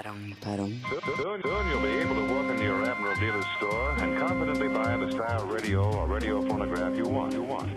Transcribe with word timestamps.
Perrong, 0.00 0.34
perrong. 0.40 0.80
Soon, 0.88 1.42
soon 1.42 1.68
you'll 1.68 1.82
be 1.82 1.88
able 2.00 2.14
to 2.14 2.32
walk 2.32 2.50
into 2.50 2.64
your 2.64 2.82
Admiral 2.90 3.14
dealer's 3.20 3.44
store 3.58 3.90
and 4.00 4.18
confidently 4.18 4.68
buy 4.68 4.96
the 4.96 5.12
style 5.12 5.44
radio 5.46 5.82
or 5.92 6.06
radio 6.06 6.40
phonograph 6.48 6.96
you 6.96 7.04
want. 7.04 7.34
You 7.34 7.42
want. 7.42 7.68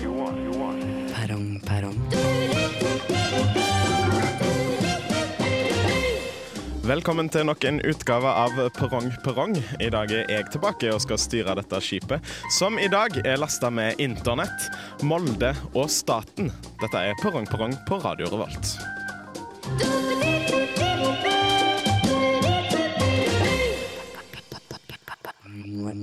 You 0.00 0.12
want. 0.12 0.38
You 0.38 0.52
want. 0.60 1.12
Perrong, 1.12 1.60
perrong. 1.66 1.98
Velkommen 6.82 7.28
til 7.28 7.46
nok 7.46 7.64
en 7.64 7.80
utgave 7.80 8.28
av 8.28 8.54
Perrong 8.78 9.10
Perrong. 9.24 9.56
I 9.80 9.90
dag 9.90 10.14
er 10.14 10.30
jeg 10.30 10.46
tilbake 10.54 10.92
og 10.94 11.02
skal 11.02 11.18
styre 11.18 11.56
dette 11.58 11.80
skipet, 11.82 12.22
som 12.54 12.78
i 12.78 12.86
dag 12.86 13.18
er 13.24 13.42
lasta 13.42 13.70
med 13.70 13.98
internett, 13.98 14.70
Molde 15.02 15.56
og 15.74 15.90
staten. 15.90 16.52
Dette 16.78 17.02
er 17.02 17.18
Perrong 17.18 17.50
Perrong 17.50 17.74
på 17.90 17.98
Radio 18.06 18.30
Revolt. 18.30 20.07
The 25.88 25.94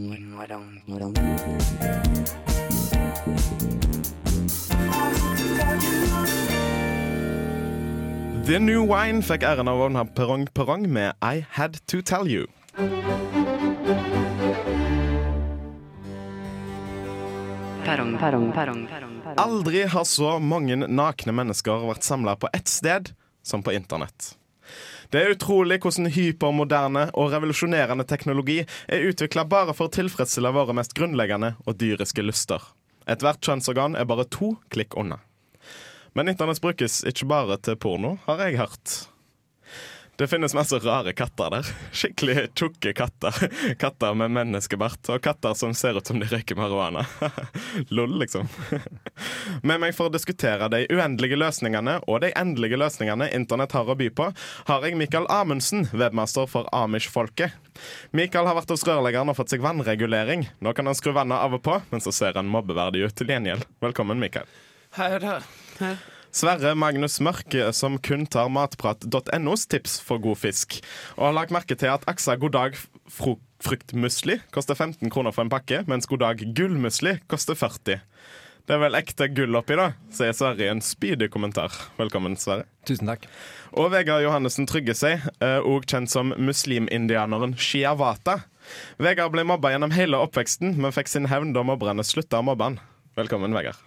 New 8.60 8.86
Wine 8.90 9.22
fikk 9.22 9.46
æren 9.46 9.70
av 9.70 9.78
å 9.78 9.90
ha 9.94 10.06
Perrong 10.18 10.48
Perrong 10.58 10.88
med 10.90 11.14
I 11.22 11.46
Had 11.54 11.78
To 11.92 12.02
Tell 12.02 12.26
You. 12.26 12.48
Perrong, 17.86 18.18
perrong, 18.18 18.50
perrong, 18.54 18.88
perrong. 18.90 19.22
Aldri 19.38 19.86
har 19.86 20.10
så 20.10 20.40
mange 20.42 20.80
nakne 20.82 21.36
mennesker 21.38 21.86
vært 21.92 22.08
samla 22.08 22.34
på 22.42 22.50
ett 22.58 22.74
sted 22.74 23.14
som 23.46 23.62
på 23.62 23.76
internett. 23.78 24.34
Det 25.14 25.22
er 25.22 25.36
utrolig 25.36 25.80
hvordan 25.84 26.10
hypermoderne 26.16 27.08
og 27.14 27.32
revolusjonerende 27.34 28.06
teknologi 28.10 28.62
er 28.64 29.08
utvikla 29.10 29.46
bare 29.50 29.76
for 29.78 29.90
å 29.90 29.96
tilfredsstille 29.96 30.54
våre 30.56 30.76
mest 30.78 30.96
grunnleggende 30.98 31.56
og 31.66 31.78
dyriske 31.82 32.26
lyster. 32.26 32.64
Ethvert 33.06 33.44
kjønnsorgan 33.46 33.98
er 34.00 34.08
bare 34.10 34.26
to 34.34 34.56
klikk 34.74 34.98
unna. 34.98 35.20
Men 36.16 36.32
internett 36.32 36.62
brukes 36.64 37.04
ikke 37.06 37.28
bare 37.30 37.60
til 37.62 37.78
porno, 37.78 38.16
har 38.26 38.42
jeg 38.46 38.58
hørt. 38.62 38.96
Det 40.18 40.28
finnes 40.28 40.54
masse 40.54 40.80
rare 40.80 41.14
katter 41.14 41.50
der. 41.52 41.68
Skikkelig 41.92 42.54
tjukke 42.56 42.94
katter. 42.96 43.36
Katter 43.80 44.14
med 44.16 44.32
menneskebart, 44.32 45.10
og 45.12 45.20
katter 45.24 45.54
som 45.60 45.74
ser 45.76 45.98
ut 46.00 46.08
som 46.08 46.22
de 46.22 46.30
røyker 46.32 46.56
marihuana. 46.56 47.04
Lol, 47.96 48.14
liksom. 48.22 48.48
Med 49.68 49.84
meg 49.84 49.92
for 49.98 50.08
å 50.08 50.14
diskutere 50.14 50.70
de 50.72 50.86
uendelige 50.88 51.36
løsningene 51.36 51.98
og 52.08 52.24
de 52.24 52.32
endelige 52.32 52.80
løsningene 52.80 53.28
internett 53.36 53.76
har 53.76 53.92
å 53.92 53.98
by 54.00 54.08
på, 54.16 54.30
har 54.72 54.88
jeg 54.88 54.96
Mikael 54.96 55.28
Amundsen, 55.28 55.90
webmaster 55.92 56.48
for 56.48 56.72
Amish-folket. 56.72 57.60
Mikael 58.16 58.48
har 58.48 58.56
vært 58.56 58.72
hos 58.72 58.88
rørleggeren 58.88 59.36
og 59.36 59.40
fått 59.42 59.52
seg 59.52 59.68
vannregulering. 59.68 60.48
Nå 60.64 60.78
kan 60.78 60.88
han 60.88 60.96
skru 60.96 61.12
vannet 61.12 61.44
av 61.44 61.60
og 61.60 61.66
på, 61.68 61.82
men 61.92 62.04
så 62.04 62.16
ser 62.16 62.40
han 62.40 62.48
mobbeverdig 62.48 63.04
ut 63.04 63.20
til 63.20 63.36
gjengjeld. 63.36 63.68
Velkommen, 63.84 64.24
Mikael. 64.24 64.48
Hei, 64.96 65.18
hei. 65.20 65.96
Sverre 66.36 66.74
Magnus 66.76 67.22
Mørk, 67.24 67.54
som 67.72 67.94
kun 68.04 68.26
tar 68.28 68.50
matprat.nos 68.52 69.62
tips 69.72 69.94
for 70.04 70.20
god 70.20 70.36
fisk, 70.42 70.82
og 71.16 71.30
har 71.30 71.36
lagt 71.38 71.54
merke 71.56 71.78
til 71.80 71.88
at 71.94 72.04
Aksa 72.12 72.36
God 72.36 72.52
dag 72.58 72.76
fruktmusli 73.08 74.42
koster 74.52 74.76
15 74.76 75.08
kroner 75.14 75.32
for 75.32 75.46
en 75.46 75.52
pakke, 75.54 75.86
mens 75.88 76.10
God 76.12 76.26
dag 76.26 76.44
gullmusli 76.58 77.14
koster 77.32 77.56
40. 77.56 78.02
Det 78.68 78.76
er 78.76 78.82
vel 78.82 78.98
ekte 79.00 79.30
gull 79.32 79.56
oppi, 79.56 79.78
da, 79.80 79.94
sier 80.12 80.36
Sverre 80.36 80.66
i 80.66 80.68
en 80.74 80.84
spydig 80.84 81.30
kommentar. 81.32 81.72
Velkommen, 81.96 82.36
Sverre. 82.36 82.68
Tusen 82.84 83.08
takk. 83.08 83.30
Og 83.72 83.94
Vegard 83.96 84.26
Johannessen 84.26 84.68
Trygge 84.68 84.98
seg, 84.98 85.24
òg 85.40 85.88
kjent 85.88 86.12
som 86.12 86.36
muslimindianeren 86.36 87.56
Shiawata. 87.56 88.42
Vegard 89.00 89.32
ble 89.38 89.48
mobba 89.48 89.72
gjennom 89.72 89.96
hele 89.96 90.20
oppveksten, 90.20 90.76
men 90.76 90.92
fikk 91.00 91.16
sin 91.16 91.32
hevn 91.32 91.56
da 91.56 91.64
mobberne 91.64 92.04
slutta 92.04 92.44
å 92.44 92.50
mobbe 92.52 92.74
han. 92.74 92.80
Velkommen, 93.16 93.56
Vegard. 93.56 93.80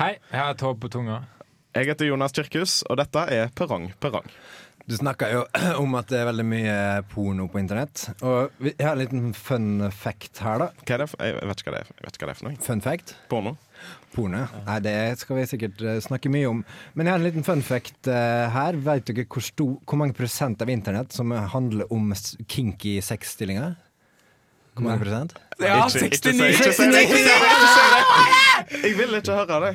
Hei, 0.00 0.14
jeg 0.32 0.40
har 0.40 0.56
et 0.56 0.64
håp 0.64 0.80
på 0.80 0.94
tunga. 0.96 1.26
Jeg 1.74 1.88
heter 1.90 2.06
Jonas 2.06 2.32
Kirkhus, 2.36 2.82
og 2.90 2.98
dette 3.00 3.24
er 3.34 3.48
Perrong 3.58 3.88
Perrong. 4.02 4.26
Du 4.86 4.92
snakka 4.98 5.30
jo 5.32 5.40
om 5.82 5.94
at 5.98 6.10
det 6.12 6.18
er 6.20 6.28
veldig 6.28 6.44
mye 6.46 6.74
porno 7.10 7.46
på 7.50 7.58
internett. 7.58 8.04
Og 8.22 8.52
vi- 8.62 8.74
jeg 8.76 8.84
har 8.86 8.94
en 8.94 9.00
liten 9.02 9.30
fun 9.34 9.88
fact 9.90 10.38
her, 10.44 10.60
da. 10.60 10.68
Hva 10.84 10.94
er 10.94 11.02
det 11.02 11.08
for, 11.10 11.24
jeg 11.24 11.38
vet 11.40 11.62
ikke 11.62 11.70
hva 11.72 11.78
det 11.78 11.80
er, 11.86 11.92
jeg 11.94 12.06
vet 12.06 12.18
ikke 12.18 12.26
hva 12.26 12.30
det 12.30 12.34
er 12.36 12.40
for 12.42 12.48
noe. 12.50 12.60
Fun 12.68 12.82
fact. 12.84 13.14
Porno. 13.32 13.54
Porno. 14.14 14.42
Nei, 14.68 14.76
det 14.84 14.94
skal 15.18 15.40
vi 15.40 15.46
sikkert 15.50 15.82
eh, 15.82 15.98
snakke 16.04 16.30
mye 16.30 16.50
om. 16.52 16.60
Men 16.94 17.08
jeg 17.08 17.14
har 17.16 17.22
en 17.22 17.26
liten 17.26 17.46
fun 17.48 17.64
fact 17.66 18.10
eh, 18.12 18.44
her. 18.54 18.78
Vet 18.86 19.08
dere 19.10 19.24
hvor, 19.26 19.42
sto, 19.48 19.66
hvor 19.82 19.98
mange 20.02 20.14
prosent 20.20 20.62
av 20.62 20.70
internett 20.70 21.16
som 21.16 21.32
handler 21.32 21.90
om 21.92 22.12
kinky 22.46 23.00
sexstillinger? 23.02 23.74
Hvor 24.76 24.86
mange 24.86 25.00
prosent? 25.02 25.34
Ja, 25.62 25.80
Ikke- 25.88 26.06
ikke 26.12 26.34
69! 26.34 26.38
si- 26.38 26.68
ikke 26.68 26.76
si 26.76 26.86
det, 26.92 27.02
ikke 27.08 27.18
si 27.18 27.26
det, 27.32 27.50
ikke 27.56 27.74
si 27.74 27.90
det. 27.96 28.84
Jeg 28.84 28.96
vil 29.00 29.18
ikke 29.22 29.40
høre 29.42 29.60
det. 29.66 29.74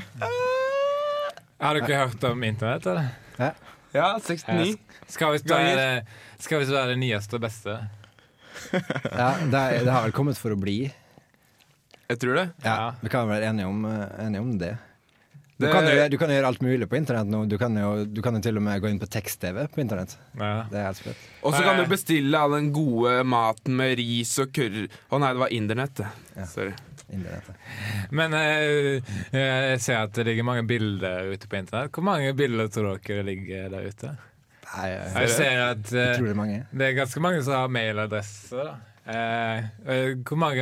Har 1.60 1.76
dere 1.80 2.00
hørt 2.06 2.24
om 2.30 2.44
internett, 2.48 2.86
eller? 2.88 3.10
Ja, 3.94 4.14
69. 4.22 4.78
Skal 5.10 5.34
visst 5.34 5.50
være, 5.50 6.04
være 6.70 6.92
det 6.94 7.00
nyeste 7.02 7.36
og 7.40 7.42
beste. 7.48 7.78
Ja, 8.74 9.32
det, 9.50 9.60
er, 9.60 9.80
det 9.86 9.92
har 9.94 10.06
vel 10.06 10.14
kommet 10.16 10.38
for 10.40 10.54
å 10.56 10.60
bli. 10.60 10.82
Jeg 12.10 12.20
tror 12.22 12.38
det. 12.40 12.46
Ja, 12.66 12.76
Ja. 12.76 12.92
Vi 13.02 13.10
kan 13.14 13.28
være 13.30 13.50
enige 13.50 13.68
om, 13.70 13.84
eh, 13.86 14.06
enige 14.26 14.42
om 14.42 14.54
det. 14.58 14.78
Du 15.60 15.66
Det- 15.66 15.74
kan, 15.74 15.84
jo, 15.84 16.08
du 16.08 16.18
kan 16.18 16.30
jo 16.30 16.36
gjøre 16.38 16.48
alt 16.48 16.62
mulig 16.64 16.88
på 16.88 16.96
internett 16.96 17.28
nå. 17.28 17.42
Du 17.50 17.58
kan 17.58 17.76
jo, 17.76 18.06
du 18.06 18.22
kan 18.22 18.34
jo 18.34 18.40
til 18.42 18.56
og 18.58 18.64
med 18.64 18.82
gå 18.82 18.88
inn 18.90 19.00
på 19.00 19.10
tekst-TV 19.12 19.68
på 19.68 19.82
internett. 19.84 20.16
Ja. 20.40 20.64
Det 20.72 20.80
er 20.80 20.86
helt 20.86 20.98
sprøtt. 20.98 21.26
Og 21.44 21.54
så 21.54 21.64
kan 21.64 21.78
du 21.78 21.86
bestille 21.86 22.34
all 22.40 22.52
den 22.56 22.72
gode 22.72 23.24
maten 23.28 23.76
med 23.76 23.98
ris 23.98 24.38
og 24.40 24.54
kurr 24.54 24.88
Å 25.12 25.20
nei, 25.20 25.34
det 25.34 25.40
var 25.44 25.50
internett, 25.52 25.96
det. 25.96 26.08
Ja. 26.38 26.46
Sorry. 26.46 26.74
Internettet. 27.10 27.56
Men 28.12 28.34
eh, 28.38 29.14
jeg 29.34 29.80
ser 29.82 30.04
at 30.04 30.14
det 30.18 30.26
ligger 30.28 30.46
mange 30.48 30.66
bilder 30.70 31.32
ute 31.34 31.50
på 31.50 31.58
internett. 31.60 31.92
Hvor 31.96 32.06
mange 32.06 32.34
bilder 32.38 32.70
tror 32.74 33.00
dere 33.02 33.26
ligger 33.26 33.70
der 33.74 33.88
ute? 33.90 34.12
Nei, 34.70 34.90
jeg, 34.92 35.10
Jeg 35.16 35.30
ser 35.34 35.64
at 35.66 35.92
eh, 35.98 36.62
det 36.78 36.86
er 36.86 36.94
ganske 37.00 37.24
mange 37.26 37.42
som 37.44 37.56
har 37.58 37.74
mailadresse. 37.74 38.56
da. 38.68 38.78
Eh, 39.10 39.58
eh, 39.90 40.12
hvor 40.22 40.38
mange, 40.38 40.62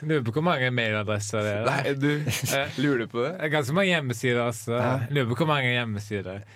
lurer 0.00 0.22
på 0.24 0.32
hvor 0.38 0.44
mange 0.46 0.70
mailadresser 0.72 1.44
det 1.44 1.50
er. 1.58 1.64
da. 1.66 1.74
Nei, 1.76 1.94
du 2.00 2.10
Eh, 2.56 2.78
Lurer 2.82 3.02
du 3.04 3.10
på 3.12 3.24
det? 3.26 3.32
Det 3.42 3.50
ganske 3.52 3.74
mange 3.76 3.92
hjemmesider 3.92 4.40
også. 4.46 4.78
Hæ? 4.80 4.94
Lurer 5.12 5.28
på 5.34 5.40
hvor 5.42 5.50
mange 5.50 5.74
hjemmesider. 5.74 6.46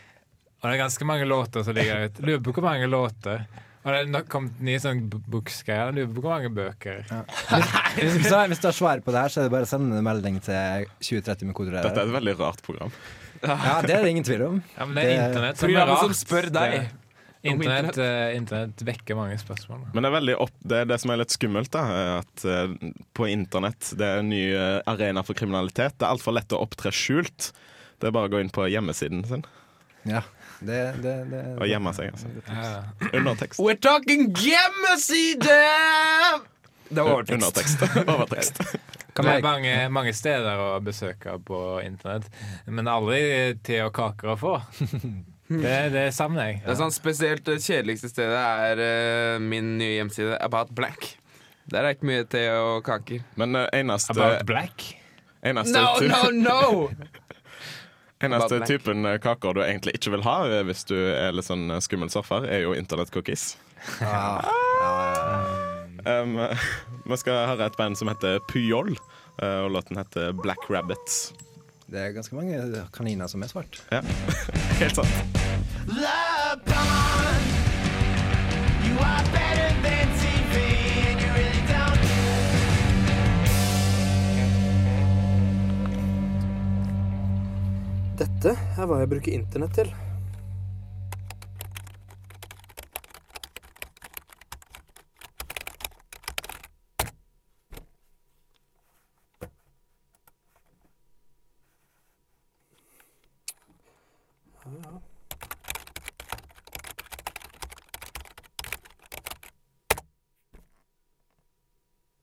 Og 0.60 0.68
det 0.68 0.72
er 0.76 0.80
ganske 0.82 1.04
mange 1.08 1.24
låter 1.28 1.64
som 1.64 1.76
ligger 1.76 2.06
ute. 2.08 2.24
Lurer 2.24 2.40
på 2.44 2.52
hvor 2.56 2.64
mange 2.70 2.88
låter. 2.88 3.44
Og 3.80 3.88
det 3.88 4.00
kommet 4.28 4.58
nye 4.60 4.76
sånn 4.82 5.06
b- 5.08 5.22
Du 5.96 6.02
hvor 6.20 6.34
mange 6.34 6.50
bøker. 6.52 7.00
Hvis, 7.96 8.12
hvis, 8.18 8.28
du- 8.28 8.48
hvis 8.52 8.60
du 8.60 8.66
har 8.68 8.76
svar 8.76 9.00
på 9.02 9.10
det 9.14 9.22
her, 9.24 9.32
så 9.32 9.40
er 9.40 9.48
det 9.48 9.52
bare 9.54 9.66
å 9.66 9.70
sende 9.70 9.96
en 9.98 10.04
melding 10.06 10.36
til 10.44 10.86
2030 11.00 11.48
med 11.48 11.56
kode 11.56 11.72
Dette 11.72 12.04
er 12.04 12.10
et 12.10 12.14
veldig 12.14 12.34
rart 12.38 12.60
program. 12.66 12.92
Ja, 13.40 13.80
det 13.82 13.94
er 13.96 14.04
det 14.04 14.10
ingen 14.12 14.26
tvil 14.26 14.44
om. 14.46 14.58
Ja, 14.76 14.84
men 14.86 14.98
det 14.98 15.04
er 15.08 15.22
internett 15.30 15.62
som 15.62 15.72
er 15.72 15.94
som 16.04 16.14
spør 16.18 16.50
deg. 16.54 16.90
Internett, 17.40 17.96
uh, 17.96 18.36
internet 18.36 18.82
vekker 18.84 19.16
mange 19.16 19.38
spørsmål. 19.40 19.86
Men 19.94 20.04
det 20.04 20.10
er 20.10 20.16
opp, 20.44 20.52
det, 20.60 20.82
er 20.82 20.88
det 20.90 20.98
som 21.00 21.12
er 21.14 21.22
litt 21.22 21.32
skummelt, 21.32 21.70
da, 21.72 21.84
er 21.88 22.10
at 22.18 22.44
uh, 22.44 22.90
på 23.16 23.30
internett 23.32 23.94
det 23.96 24.04
er 24.10 24.20
en 24.20 24.28
ny 24.28 24.42
eh, 24.52 24.82
arena 24.92 25.24
for 25.24 25.38
kriminalitet. 25.38 25.96
Det 25.96 26.04
er 26.04 26.12
altfor 26.12 26.36
lett 26.36 26.52
å 26.52 26.60
opptre 26.60 26.92
skjult. 26.92 27.48
Det 27.96 28.10
er 28.10 28.12
bare 28.16 28.28
å 28.28 28.34
gå 28.34 28.42
inn 28.44 28.52
på 28.52 28.68
hjemmesiden 28.68 29.24
sin 29.28 29.46
Ja, 30.08 30.20
det, 30.60 30.80
det, 31.00 31.14
det, 31.30 31.42
og 31.56 31.68
gjemme 31.68 31.92
seg. 31.96 32.12
Altså. 32.12 32.28
Ja. 32.46 33.10
Under 33.16 33.34
tekst. 33.40 33.60
We're 33.60 33.80
talking 33.80 34.28
gjemmeside! 34.36 35.58
Det 36.90 37.02
var 37.06 37.12
overtekst. 37.12 37.54
Tekst. 37.54 37.82
Overtekst. 38.14 38.62
Kan 39.14 39.26
Det 39.26 39.34
er 39.38 39.44
mange, 39.44 39.74
mange 39.94 40.12
steder 40.14 40.60
å 40.60 40.70
besøke 40.84 41.36
på 41.46 41.80
internett, 41.84 42.26
men 42.66 42.90
aldri 42.90 43.20
te 43.64 43.80
og 43.84 43.92
kaker 43.96 44.34
å 44.34 44.38
få. 44.40 44.56
Det, 45.50 45.90
det 45.90 46.04
savner 46.14 46.44
jeg. 46.46 46.58
Det 46.62 46.70
er 46.70 46.76
sånn 46.78 46.92
Spesielt 46.94 47.42
det 47.42 47.56
kjedeligste 47.58 48.06
stedet 48.06 48.38
er 48.38 48.78
uh, 48.78 49.40
min 49.42 49.72
nye 49.80 49.96
hjemside 49.96 50.36
About 50.46 50.70
Black. 50.78 51.08
Der 51.66 51.88
er 51.88 51.96
ikke 51.96 52.06
mye 52.06 52.26
te 52.30 52.44
og 52.54 52.84
kaker. 52.86 53.24
Men 53.34 53.58
uh, 53.58 53.64
eneste, 53.74 54.14
About 54.14 54.46
Black? 54.46 54.84
eneste, 55.42 55.74
No, 55.74 56.30
no, 56.30 56.30
no! 56.30 57.10
eneste 58.26 58.60
typen 58.68 59.06
eh, 59.08 59.18
kaker 59.22 59.56
du 59.56 59.62
egentlig 59.64 59.96
ikke 59.98 60.14
vil 60.16 60.24
ha 60.26 60.36
eh, 60.48 60.62
hvis 60.68 60.84
du 60.90 60.96
er 60.96 61.32
litt 61.36 61.48
sånn 61.48 61.70
eh, 61.70 61.82
skummel 61.84 62.12
surfer, 62.12 62.46
er 62.48 62.64
jo 62.66 62.76
internettcookies. 62.76 63.54
ah. 64.04 64.46
Um, 66.06 66.38
vi 67.10 67.16
skal 67.20 67.44
høre 67.50 67.68
et 67.68 67.76
band 67.76 67.98
som 67.98 68.08
heter 68.08 68.40
Puyol, 68.48 68.94
eh, 69.42 69.58
og 69.66 69.74
låten 69.76 70.00
heter 70.00 70.32
Black 70.32 70.64
Rabbits. 70.72 71.34
Det 71.90 71.98
er 71.98 72.14
ganske 72.14 72.36
mange 72.38 72.86
kaniner 72.94 73.28
som 73.28 73.42
er 73.42 73.50
svart. 73.50 73.82
Ja, 73.90 74.00
helt 74.80 74.96
sant. 74.96 75.40
Dette 88.20 88.50
er 88.52 88.84
hva 88.84 88.98
jeg 89.00 89.08
bruker 89.08 89.32
internett 89.32 89.78
til. 89.78 89.94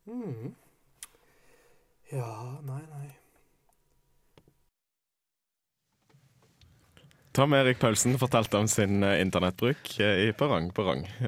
Hmm. 0.06 0.54
Ja, 2.12 2.60
nei, 2.70 2.84
nei. 2.94 3.08
Tom 7.38 7.54
Erik 7.54 7.78
Paulsen 7.80 8.16
fortalte 8.18 8.58
om 8.58 8.68
sin 8.68 9.04
eh, 9.04 9.22
internettbruk 9.22 10.00
eh, 10.00 10.24
i 10.26 10.34
Perrong 10.34 10.72
Perrong. 10.74 11.04
Eh, 11.06 11.28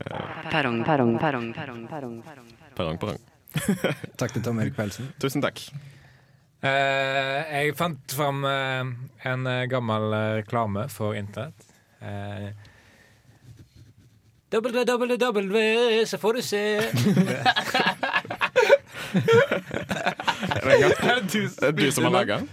Perrong, 0.50 0.83
perrong, 0.83 1.19
perrong, 1.19 1.53
perrong, 1.53 1.83
perrong, 1.88 2.21
perrong. 2.25 2.47
Perrong 2.75 2.97
Perrong. 2.97 3.19
Takk 4.17 4.33
til 4.33 4.41
Tom 4.41 4.57
Erik 4.57 4.73
Paulsen. 4.73 5.11
Tusen 5.21 5.44
takk. 5.45 5.61
Eh, 6.65 7.51
jeg 7.53 7.75
fant 7.77 8.15
fram 8.17 8.41
eh, 8.50 8.89
en 9.29 9.45
gammel 9.69 10.15
reklame 10.39 10.88
for 10.89 11.13
internett. 11.13 11.67
Uh, 12.01 12.50
www, 14.50 15.59
så 16.09 16.17
får 16.17 16.39
du 16.39 16.41
se. 16.41 16.63
Er 20.69 21.21
det 21.21 21.71
du 21.77 21.91
som 21.91 22.09
har 22.09 22.15
laga 22.17 22.39
den? 22.39 22.50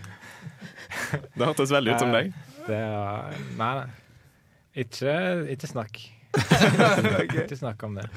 Det 1.32 1.46
hørtes 1.46 1.72
veldig 1.72 1.96
ut 1.96 2.04
som 2.04 2.12
deg. 2.12 2.34
Det 2.66 2.82
var, 2.82 3.34
nei, 3.58 3.72
nei. 3.80 3.88
Ikke, 4.82 5.12
ikke 5.54 5.68
snakk. 5.70 6.00
Ikke 7.40 7.56
snakk 7.56 7.82
om 7.86 7.94
det. 7.96 8.08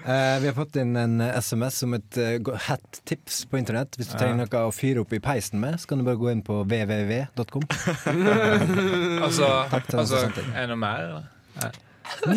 Uh, 0.00 0.36
vi 0.40 0.48
har 0.48 0.54
fått 0.56 0.76
inn 0.80 0.94
en 0.96 1.20
eh, 1.20 1.34
SMS 1.44 1.82
om 1.84 1.92
et 1.98 2.18
uh, 2.20 2.50
hat-tips 2.66 3.42
på 3.50 3.58
internett. 3.60 3.96
Hvis 4.00 4.08
du 4.08 4.14
Ja. 4.16 4.20
trenger 4.22 4.38
noe 4.46 4.62
å 4.68 4.72
fyre 4.72 5.02
opp 5.04 5.12
i 5.12 5.20
peisen 5.20 5.60
med, 5.60 5.76
så 5.80 5.90
kan 5.90 6.00
du 6.00 6.06
bare 6.08 6.16
gå 6.20 6.30
inn 6.32 6.40
på 6.44 6.62
www.com. 6.64 7.66
Altså, 9.24 9.48
altså 9.92 10.22
er 10.24 10.32
det 10.34 10.68
noe 10.72 10.80
mer, 10.80 11.04
eller? 11.04 11.24
Nei, 11.60 11.72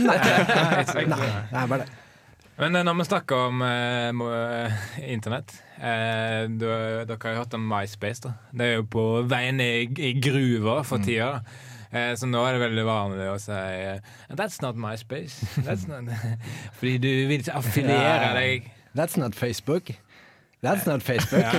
Nei. 0.06 1.06
nei, 1.07 1.29
nei, 1.51 1.63
bare 1.71 1.86
det. 1.86 1.91
Men 2.59 2.75
eh, 2.77 2.83
når 2.85 2.97
vi 3.00 3.05
snakker 3.07 3.47
om 3.50 3.61
eh, 3.65 4.09
eh, 4.13 4.71
internett 5.13 5.53
eh, 5.79 6.44
Dere 6.53 7.17
har 7.17 7.33
jo 7.33 7.39
hørt 7.41 7.55
om 7.57 7.65
MySpace. 7.69 8.21
da 8.27 8.33
Det 8.53 8.67
er 8.67 8.75
jo 8.77 8.85
på 8.94 9.05
vei 9.29 9.47
i, 9.50 9.88
i 10.09 10.13
gruva 10.21 10.81
for 10.88 11.01
tida. 11.03 11.41
Eh, 11.94 12.13
så 12.17 12.29
nå 12.29 12.41
er 12.45 12.55
det 12.55 12.63
veldig 12.67 12.85
vanlig 12.88 13.27
å 13.31 13.35
si 13.41 13.53
eh, 13.57 14.00
That's 14.33 14.61
not 14.61 14.77
MySpace. 14.77 15.41
That's 15.65 15.88
not 15.89 16.09
Fordi 16.79 16.97
du 17.01 17.11
vil 17.29 17.39
ikke 17.41 17.57
affiliere 17.57 18.33
deg. 18.38 18.71
That's 18.94 19.17
not 19.17 19.33
Facebook. 19.35 19.89
That's 20.63 20.85
not 20.88 21.01
Facebook. 21.03 21.44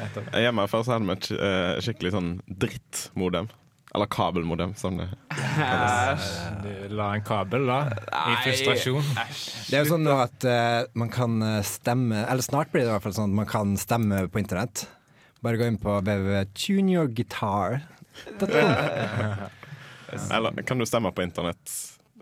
Nettopp. 0.00 0.30
Hjemme 0.32 0.64
før 0.70 0.86
så 0.86 0.94
hadde 0.96 1.06
vi 1.10 1.14
et 1.18 1.28
eh, 1.36 1.72
skikkelig 1.84 2.12
sånn 2.14 2.30
drittmodem. 2.48 3.50
Eller 3.94 4.06
kabelmodem, 4.06 4.74
som 4.74 4.96
det 4.96 5.08
Du 6.62 6.88
la 6.94 7.14
en 7.14 7.24
kabel, 7.24 7.66
da. 7.66 7.86
I 8.12 8.36
frustrasjon. 8.44 9.02
Det 9.70 9.76
er 9.78 9.84
jo 9.84 9.90
sånn 9.94 10.04
nå 10.04 10.16
at 10.20 10.44
uh, 10.44 10.84
man 10.98 11.10
kan 11.12 11.42
eh, 11.42 11.62
stemme 11.64 12.26
Eller 12.26 12.42
snart 12.44 12.72
blir 12.72 12.82
det 12.84 12.90
i 12.90 12.92
hvert 12.92 13.04
fall 13.06 13.16
sånn 13.16 13.30
at 13.32 13.38
man 13.40 13.48
kan 13.50 13.76
stemme 13.80 14.28
på 14.28 14.38
internett. 14.42 14.88
Bare 15.44 15.56
gå 15.60 15.64
inn 15.70 15.78
på 15.80 15.92
www.tuneyourguitar.com. 16.00 17.80
Eller 20.36 20.62
kan 20.66 20.78
du 20.78 20.86
stemme 20.86 21.12
på 21.12 21.22
internett? 21.22 21.70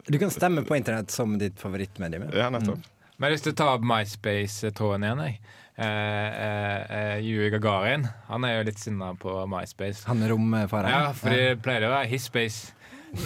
Du 0.07 0.19
kan 0.21 0.31
stemme 0.31 0.63
på 0.69 0.77
internett 0.77 1.11
som 1.11 1.39
ditt 1.39 1.61
favorittmedium. 1.61 2.23
ja. 2.35 2.51
nettopp. 2.51 2.77
nettopp. 2.77 2.91
Men 3.17 3.29
jeg 3.29 3.31
har 3.31 3.35
lyst 3.37 3.47
til 3.47 3.55
å 3.55 3.59
ta 3.61 3.67
opp 3.77 3.85
MySpace-tråden 3.87 5.05
igjen 5.07 5.21
jeg. 5.23 5.35
Eh, 5.75 5.87
eh, 5.87 6.83
eh, 6.97 7.19
Yuri 7.27 7.49
Gagarin 7.51 8.05
Han 8.29 8.45
er 8.47 8.61
jo 8.61 8.67
litt 8.69 8.79
sinna 8.79 9.09
på 9.19 9.33
MySpace. 9.51 10.05
Han 10.07 10.23
er 10.23 10.31
romfareren. 10.31 10.93
Ja, 10.93 11.09
for 11.19 11.35
det 11.35 11.57
pleier 11.65 11.89
å 11.89 11.95
være 11.97 12.11
his 12.13 12.29
space. 12.31 12.71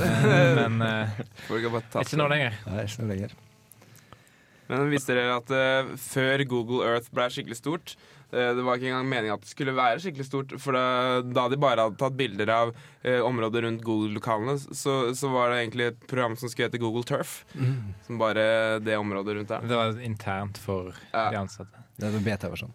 Men 0.56 0.80
eh, 0.84 1.20
ikke 1.52 2.20
nå 2.20 2.28
lenger. 2.32 2.56
Nei, 2.64 2.86
ikke 2.86 3.02
noe 3.04 3.12
lenger. 3.12 3.34
Men 4.68 4.90
visste 4.92 5.14
dere 5.16 5.36
at 5.38 5.52
uh, 5.52 5.92
før 5.96 6.42
Google 6.48 6.84
Earth 6.84 7.08
ble 7.16 7.24
skikkelig 7.32 7.56
stort 7.56 7.94
Det 8.28 8.60
var 8.60 8.76
ikke 8.76 8.90
engang 8.90 9.06
meningen 9.08 9.38
at 9.38 9.46
det 9.46 9.48
skulle 9.48 9.72
være 9.72 10.02
skikkelig 10.04 10.26
stort. 10.28 10.52
For 10.60 10.76
da, 10.76 10.82
da 11.24 11.46
de 11.48 11.56
bare 11.56 11.86
hadde 11.86 11.96
tatt 12.02 12.18
bilder 12.18 12.52
av 12.52 12.74
eh, 13.00 13.22
området 13.24 13.62
rundt 13.64 13.84
Google-lokalene, 13.86 14.58
så, 14.76 14.98
så 15.16 15.30
var 15.32 15.48
det 15.54 15.62
egentlig 15.62 15.86
et 15.94 16.04
program 16.04 16.36
som 16.36 16.52
skulle 16.52 16.68
hete 16.68 16.82
Google 16.82 17.08
Turf. 17.08 17.38
Som 18.04 18.20
bare 18.20 18.44
det 18.84 19.00
området 19.00 19.38
rundt 19.38 19.54
der. 19.54 19.64
Det 19.72 19.80
var 19.80 20.04
internt 20.04 20.60
for 20.60 20.92
Ja. 21.14 21.30
de 21.32 21.40
ansatte. 21.40 21.87
Det 21.98 22.06
er 22.08 22.22
beta-versjon. 22.22 22.74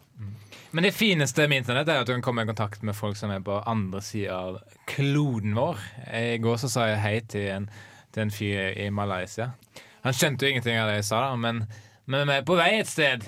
Men 0.73 0.87
det 0.87 0.91
fineste 0.97 1.45
med 1.47 1.61
internett 1.61 1.87
er 1.87 2.01
at 2.01 2.09
du 2.09 2.11
kan 2.15 2.23
komme 2.25 2.43
i 2.43 2.49
kontakt 2.49 2.81
med 2.83 2.95
folk 2.97 3.15
som 3.15 3.31
er 3.31 3.43
på 3.45 3.59
andre 3.69 4.01
sida 4.03 4.35
av 4.49 4.57
kloden 4.89 5.53
vår. 5.55 5.79
I 6.17 6.39
går 6.43 6.57
så 6.63 6.69
sa 6.71 6.87
jeg 6.89 7.01
hei 7.03 7.13
til 7.29 7.47
en, 7.53 7.67
til 8.11 8.25
en 8.25 8.33
fyr 8.33 8.73
i 8.81 8.89
Malaysia. 8.91 9.51
Han 10.03 10.17
skjønte 10.17 10.43
jo 10.43 10.55
ingenting 10.55 10.79
av 10.81 10.89
det 10.91 10.97
jeg 10.99 11.07
sa, 11.11 11.21
da, 11.29 11.37
men, 11.39 11.63
men 12.09 12.27
vi 12.27 12.35
er 12.35 12.47
på 12.47 12.57
vei 12.59 12.71
et 12.81 12.89
sted. 12.89 13.23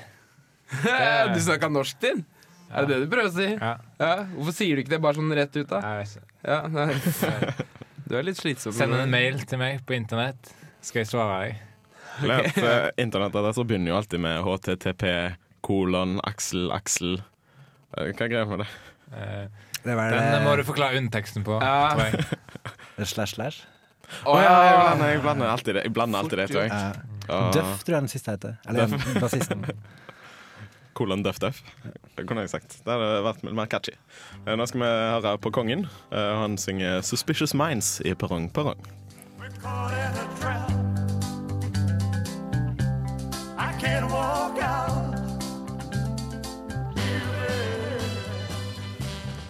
du 1.35 1.39
snakka 1.45 1.69
norsk 1.71 2.01
din? 2.03 2.25
Er 2.73 2.87
det 2.89 2.95
det 2.95 3.05
du 3.05 3.11
prøver 3.13 3.29
å 3.29 3.35
si? 3.35 3.47
Ja, 3.53 3.75
Ja. 4.01 4.11
Hvorfor 4.33 4.57
sier 4.57 4.75
du 4.75 4.83
ikke 4.83 4.95
det 4.97 5.01
bare 5.05 5.19
sånn 5.19 5.31
rett 5.37 5.55
ut, 5.55 5.69
da? 5.69 5.79
jeg 5.85 6.01
vet 6.01 6.17
ikke. 6.17 6.35
Ja, 6.49 6.59
nei. 6.75 7.63
Du 8.05 8.13
er 8.13 8.21
litt 8.21 8.37
slitsom. 8.37 8.73
Send 8.75 8.93
en 8.93 9.09
mail 9.09 9.39
til 9.49 9.57
meg 9.57 9.79
på 9.87 9.95
internett, 9.95 10.51
skal 10.85 11.01
jeg 11.01 11.09
svare 11.09 11.37
deg. 11.39 11.63
Okay. 12.21 12.91
Internettet 13.01 13.55
så 13.57 13.63
begynner 13.65 13.91
jo 13.91 13.95
alltid 13.97 14.21
med 14.21 14.43
HTTP, 14.45 15.05
kolon, 15.65 16.17
aksel, 16.29 16.67
aksel. 16.75 17.17
Eh, 17.97 18.11
Hva 18.11 18.27
er 18.27 18.31
greia 18.35 18.45
med 18.49 18.61
det? 18.63 18.67
Eh, 19.15 19.47
Det 19.85 19.95
var, 19.97 20.13
Den 20.13 20.43
må 20.45 20.53
eh, 20.53 20.61
du 20.61 20.63
forklare 20.67 20.97
underteksten 21.01 21.43
på, 21.45 21.57
Ja. 21.61 21.95
slash 23.05 23.35
slash. 23.35 23.63
Å 24.25 24.35
ja, 24.37 24.53
jeg 24.69 24.77
blander, 24.83 25.09
jeg 25.15 25.21
blander 25.25 25.49
alltid 25.49 25.75
det, 25.79 25.83
jeg 25.87 25.93
blander 25.97 26.19
alltid 26.21 26.37
det 26.43 26.49
tror 26.53 26.65
jeg. 26.67 26.71
Eh, 26.71 27.11
Ah, 27.25 27.47
Duff 27.49 27.79
tror 27.81 27.95
jeg 27.95 28.03
den 28.03 28.09
siste 28.11 28.33
heter. 28.35 28.51
Eller 28.69 28.91
bassisten. 29.17 29.63
kolon 30.97 31.23
Duff 31.25 31.39
Duff. 31.41 31.63
Det 32.15 32.27
kunne 32.29 32.43
jeg 32.45 32.51
sagt. 32.51 32.75
Det 32.85 32.93
hadde 32.93 33.23
vært 33.25 33.41
mer 33.49 33.65
catchy. 33.71 33.95
Eh, 34.45 34.53
Nå 34.53 34.67
skal 34.69 34.83
vi 34.83 34.91
høre 35.15 35.31
på 35.41 35.49
Kongen. 35.57 35.87
Eh, 36.13 36.35
Han 36.37 36.53
synger 36.61 37.01
'Suspicious 37.01 37.55
Minds' 37.57 37.97
i 38.05 38.13
Perrong 38.13 38.45
Perrong. 38.53 38.77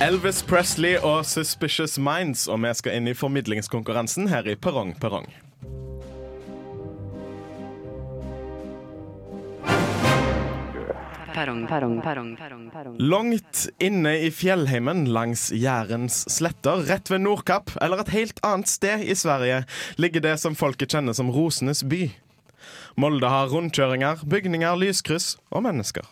Elvis 0.03 0.41
Presley 0.43 0.97
og 0.99 1.21
Suspicious 1.23 1.93
Minds, 1.95 2.49
og 2.51 2.59
vi 2.65 2.71
skal 2.75 2.97
inn 2.97 3.05
i 3.07 3.13
formidlingskonkurransen 3.15 4.27
her 4.27 4.43
i 4.51 4.57
Perrong 4.59 4.91
Perrong. 4.99 5.29
Perrong, 11.31 11.61
perrong, 11.67 11.95
perrong, 12.03 12.33
perrong. 12.73 12.99
Langt 12.99 13.69
inne 13.79 14.17
i 14.27 14.33
fjellheimen 14.35 15.05
langs 15.15 15.47
Jærens 15.55 16.25
sletter, 16.31 16.83
rett 16.91 17.11
ved 17.11 17.23
Nordkapp, 17.23 17.71
eller 17.79 18.03
et 18.03 18.11
helt 18.11 18.43
annet 18.43 18.71
sted 18.71 18.99
i 18.99 19.15
Sverige, 19.15 19.63
ligger 19.95 20.27
det 20.27 20.35
som 20.43 20.59
folket 20.59 20.91
kjenner 20.91 21.15
som 21.15 21.31
Rosenes 21.31 21.85
by. 21.87 22.09
Molde 22.99 23.31
har 23.31 23.47
rundkjøringer, 23.47 24.27
bygninger, 24.27 24.75
lyskryss 24.75 25.37
og 25.55 25.63
mennesker. 25.69 26.03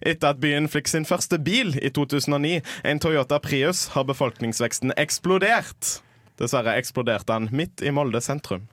Etter 0.00 0.32
at 0.34 0.40
byen 0.42 0.68
fikk 0.70 0.90
sin 0.90 1.06
første 1.08 1.38
bil 1.42 1.74
i 1.80 1.90
2009, 1.94 2.60
en 2.88 3.02
Toyota 3.02 3.38
Prius, 3.42 3.88
har 3.96 4.08
befolkningsveksten 4.08 4.94
eksplodert. 5.00 5.98
Dessverre 6.40 6.76
eksploderte 6.80 7.36
han 7.36 7.50
midt 7.52 7.84
i 7.84 7.92
Molde 7.94 8.22
sentrum. 8.24 8.68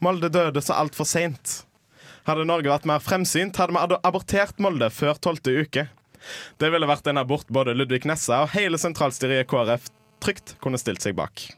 Molde 0.00 0.30
døde 0.32 0.62
så 0.64 0.78
altfor 0.80 1.08
seint. 1.08 1.60
Hadde 2.28 2.46
Norge 2.48 2.72
vært 2.72 2.88
mer 2.88 3.02
fremsynt, 3.04 3.60
hadde 3.60 3.76
vi 3.76 4.00
abortert 4.08 4.60
Molde 4.60 4.90
før 4.92 5.20
tolvte 5.20 5.54
uke. 5.56 5.86
Det 6.60 6.68
ville 6.72 6.88
vært 6.88 7.08
en 7.08 7.20
abort 7.20 7.48
både 7.48 7.74
Ludvig 7.76 8.04
Nessa 8.08 8.44
og 8.44 8.52
hele 8.54 8.80
sentralstyret 8.80 9.44
i 9.44 9.48
KrF 9.48 9.88
trygt 10.20 10.56
kunne 10.60 10.80
stilt 10.80 11.04
seg 11.04 11.16
bak. 11.16 11.48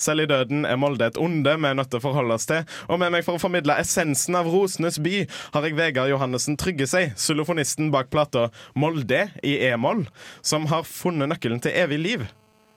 Selv 0.00 0.24
i 0.24 0.28
døden 0.30 0.64
er 0.68 0.78
Molde 0.80 1.08
et 1.10 1.20
onde 1.20 1.56
vi 1.60 1.70
er 1.70 1.78
nødt 1.78 1.90
til 1.92 2.00
å 2.00 2.04
forholde 2.04 2.36
oss 2.38 2.48
til, 2.50 2.64
og 2.88 3.00
med 3.02 3.14
meg 3.14 3.26
for 3.26 3.38
å 3.38 3.42
formidle 3.42 3.76
essensen 3.82 4.38
av 4.38 4.48
Rosenes 4.50 5.00
by 5.04 5.24
har 5.54 5.68
jeg 5.68 5.78
Vegard 5.78 6.12
Johannessen 6.12 6.58
Tryggesei, 6.60 7.10
xylofonisten 7.18 7.92
bak 7.94 8.10
plata 8.14 8.48
Molde 8.78 9.26
i 9.42 9.58
e-moll, 9.70 10.06
som 10.42 10.68
har 10.72 10.86
funnet 10.88 11.32
nøkkelen 11.32 11.62
til 11.64 11.76
evig 11.84 12.00
liv. 12.02 12.26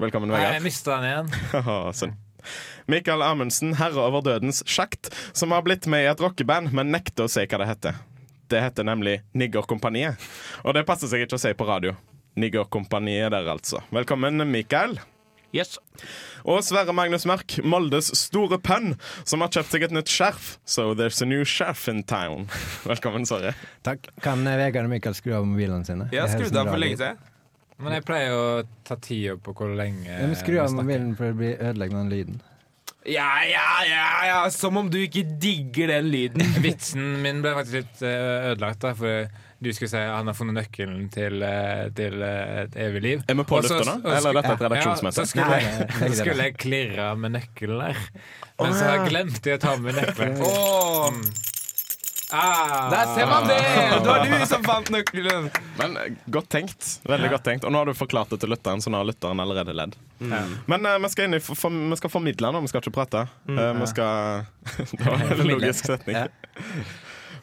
Velkommen, 0.02 0.30
Nei, 0.30 0.44
jeg 0.44 0.56
Vegard. 0.58 0.68
mista 0.68 1.00
den 1.02 1.12
igjen. 1.12 1.36
Haha, 1.56 2.14
Mikael 2.88 3.24
Amundsen, 3.26 3.74
herre 3.76 4.06
over 4.08 4.22
dødens 4.24 4.62
sjakt, 4.70 5.10
som 5.36 5.52
har 5.52 5.66
blitt 5.66 5.88
med 5.92 6.06
i 6.06 6.12
et 6.12 6.22
rockeband, 6.24 6.72
men 6.72 6.94
nekter 6.94 7.26
å 7.26 7.32
si 7.32 7.44
hva 7.44 7.60
det 7.60 7.68
heter. 7.72 7.98
Det 8.48 8.62
heter 8.64 8.88
nemlig 8.88 9.18
Niggerkompaniet. 9.36 10.16
Og 10.64 10.78
det 10.78 10.86
passer 10.88 11.12
seg 11.12 11.26
ikke 11.26 11.36
å 11.36 11.44
si 11.44 11.52
på 11.58 11.68
radio. 11.68 11.98
Niggerkompaniet 12.40 13.34
der, 13.34 13.50
altså. 13.52 13.82
Velkommen, 13.92 14.40
Mikael. 14.52 14.96
Yes. 15.56 15.78
Og 16.44 16.60
Sverre 16.66 16.94
Magnus 16.96 17.26
Mørk, 17.30 17.58
Moldes 17.64 18.10
store 18.20 18.60
penn, 18.60 18.96
som 19.28 19.44
har 19.44 19.52
kjøpt 19.54 19.74
seg 19.74 19.88
et 19.88 19.96
nytt 19.96 20.12
skjerf. 20.12 20.58
So 20.68 20.92
there's 20.98 21.22
a 21.24 21.28
new 21.30 21.46
sheriff 21.48 21.88
in 21.92 22.04
town. 22.04 22.50
Velkommen, 22.90 23.26
Sverre. 23.30 23.56
Takk. 23.88 24.12
Kan 24.24 24.44
eh, 24.48 24.60
Vegard 24.60 24.90
og 24.90 24.94
Mikael 24.94 25.16
skru 25.18 25.34
av 25.38 25.48
mobilene 25.48 25.88
sine? 25.88 26.10
Skrudd 26.12 26.52
sånn 26.52 26.62
av 26.66 26.74
for 26.74 26.84
lenge 26.84 27.00
siden. 27.00 27.34
Men 27.78 27.94
jeg 27.94 28.08
pleier 28.08 28.34
å 28.34 28.46
ta 28.88 28.98
tida 28.98 29.36
på 29.38 29.54
hvor 29.54 29.74
lenge 29.78 30.08
Ja, 30.10 30.24
men 30.26 30.38
skru 30.40 30.56
av 30.64 30.72
mobilen, 30.74 31.12
for 31.18 31.30
det 31.30 31.38
blir 31.38 31.60
ødeleggende 31.62 32.08
den 32.08 32.14
lyden. 32.14 32.40
Ja, 33.08 33.30
ja, 33.48 33.68
ja, 33.88 34.08
ja, 34.28 34.40
som 34.52 34.76
om 34.82 34.90
du 34.92 34.98
ikke 35.00 35.22
digger 35.40 35.94
den 35.94 36.10
lyden. 36.12 36.42
Vitsen 36.64 37.22
min 37.24 37.44
ble 37.46 37.54
faktisk 37.56 37.78
litt 37.78 38.02
eh, 38.04 38.50
ødelagt, 38.50 38.82
da, 38.84 38.92
for 38.98 39.30
du 39.60 39.72
skulle 39.74 39.90
si 39.90 40.02
han 40.02 40.30
har 40.30 40.38
funnet 40.38 40.60
nøkkelen 40.60 41.08
til, 41.14 41.42
eh, 41.46 41.88
til 41.98 42.22
eh, 42.22 42.64
et 42.64 42.78
evig 42.88 43.02
liv. 43.06 43.26
Er 43.28 43.40
vi 43.40 43.48
på 43.50 43.62
lufta 43.64 43.82
nå, 43.88 43.98
eller 44.06 44.30
er 44.32 44.40
dette 44.40 44.54
et 44.54 44.66
redaksjonsmøte? 44.68 45.18
Ja, 45.18 45.26
så 45.26 45.32
skulle, 45.34 45.60
jeg, 45.62 45.90
så 45.98 46.14
skulle 46.22 46.50
jeg 46.50 46.58
klirre 46.62 47.12
med 47.18 47.38
nøkkelen 47.40 47.84
der, 47.88 48.02
men 48.62 48.74
så 48.78 48.88
har 48.88 48.98
jeg 49.00 49.12
glemt 49.12 49.54
å 49.54 49.60
ta 49.66 49.78
med 49.82 50.02
nøkkelen. 50.02 50.42
Åh, 50.46 51.22
Ah. 52.32 52.90
der 52.92 53.16
ser 53.16 53.26
man 53.26 53.48
det! 53.48 53.56
Det 54.04 54.08
var 54.08 54.26
du 54.26 54.46
som 54.52 54.64
fant 54.64 54.90
nøkkelen. 54.92 55.48
Men 55.78 55.98
eh, 55.98 56.18
godt 56.26 56.50
tenkt. 56.52 57.00
Veldig 57.08 57.30
godt 57.32 57.46
tenkt. 57.48 57.64
Og 57.64 57.72
nå 57.72 57.80
har 57.80 57.88
du 57.88 57.96
forklart 57.96 58.34
det 58.34 58.42
til 58.44 58.52
lytteren, 58.52 58.84
så 58.84 58.92
nå 58.92 59.00
har 59.00 59.08
lytteren 59.08 59.40
allerede 59.40 59.76
ledd. 59.76 59.96
Mm. 60.20 60.58
Men 60.68 60.90
uh, 60.90 60.98
vi, 61.00 61.12
skal 61.14 61.30
inn 61.30 61.38
i, 61.38 61.42
for, 61.44 61.56
for, 61.56 61.72
vi 61.72 62.00
skal 62.00 62.12
formidle 62.12 62.52
nå, 62.52 62.64
vi 62.66 62.72
skal 62.74 62.84
ikke 62.84 62.96
prate. 63.00 63.24
Eh, 63.48 63.74
vi 63.80 63.88
skal 63.94 64.44
Det 64.98 65.06
var 65.06 65.24
en 65.24 65.46
logisk 65.48 65.88
setning. 65.88 66.20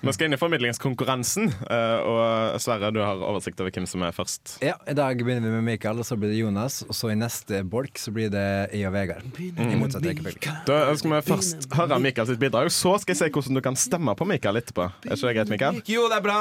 Vi 0.05 0.13
skal 0.13 0.27
inn 0.29 0.35
i 0.37 0.39
formidlingskonkurransen, 0.39 1.47
eh, 1.71 2.01
og 2.05 2.59
Sverre, 2.61 2.91
du 2.93 2.99
har 3.01 3.17
oversikt 3.25 3.61
over 3.63 3.73
hvem 3.73 3.87
som 3.89 4.03
er 4.05 4.13
først. 4.13 4.59
Ja, 4.61 4.75
I 4.85 4.93
dag 4.97 5.17
begynner 5.17 5.47
vi 5.49 5.53
med 5.55 5.65
Mikael, 5.65 5.97
og 6.03 6.05
så 6.05 6.19
blir 6.21 6.29
det 6.29 6.43
Jonas. 6.43 6.83
Og 6.85 6.93
så 6.93 7.09
i 7.13 7.17
neste 7.17 7.63
bolk 7.65 7.97
så 8.01 8.13
blir 8.13 8.29
det 8.33 8.43
jeg 8.77 8.85
og 8.91 8.93
Vegard. 8.93 9.25
I 9.41 9.79
motsatt 9.81 10.05
rekkefølge. 10.05 10.53
Da 10.69 10.77
skal 11.01 11.15
vi 11.15 11.21
først 11.31 11.67
høre 11.73 11.99
Mikael 12.05 12.29
sitt 12.29 12.43
bidrag, 12.43 12.69
så 12.75 12.93
skal 13.01 13.15
jeg 13.15 13.21
se 13.23 13.31
hvordan 13.33 13.57
du 13.57 13.63
kan 13.65 13.79
stemme 13.81 14.13
på 14.19 14.27
Mikael 14.29 14.61
etterpå. 14.61 14.91
Er 15.09 15.17
ikke 15.17 15.31
det 15.31 15.35
greit, 15.39 15.53
Mikael? 15.55 15.81
Jo, 15.89 16.05
det 16.13 16.19
er 16.21 16.27
bra 16.29 16.37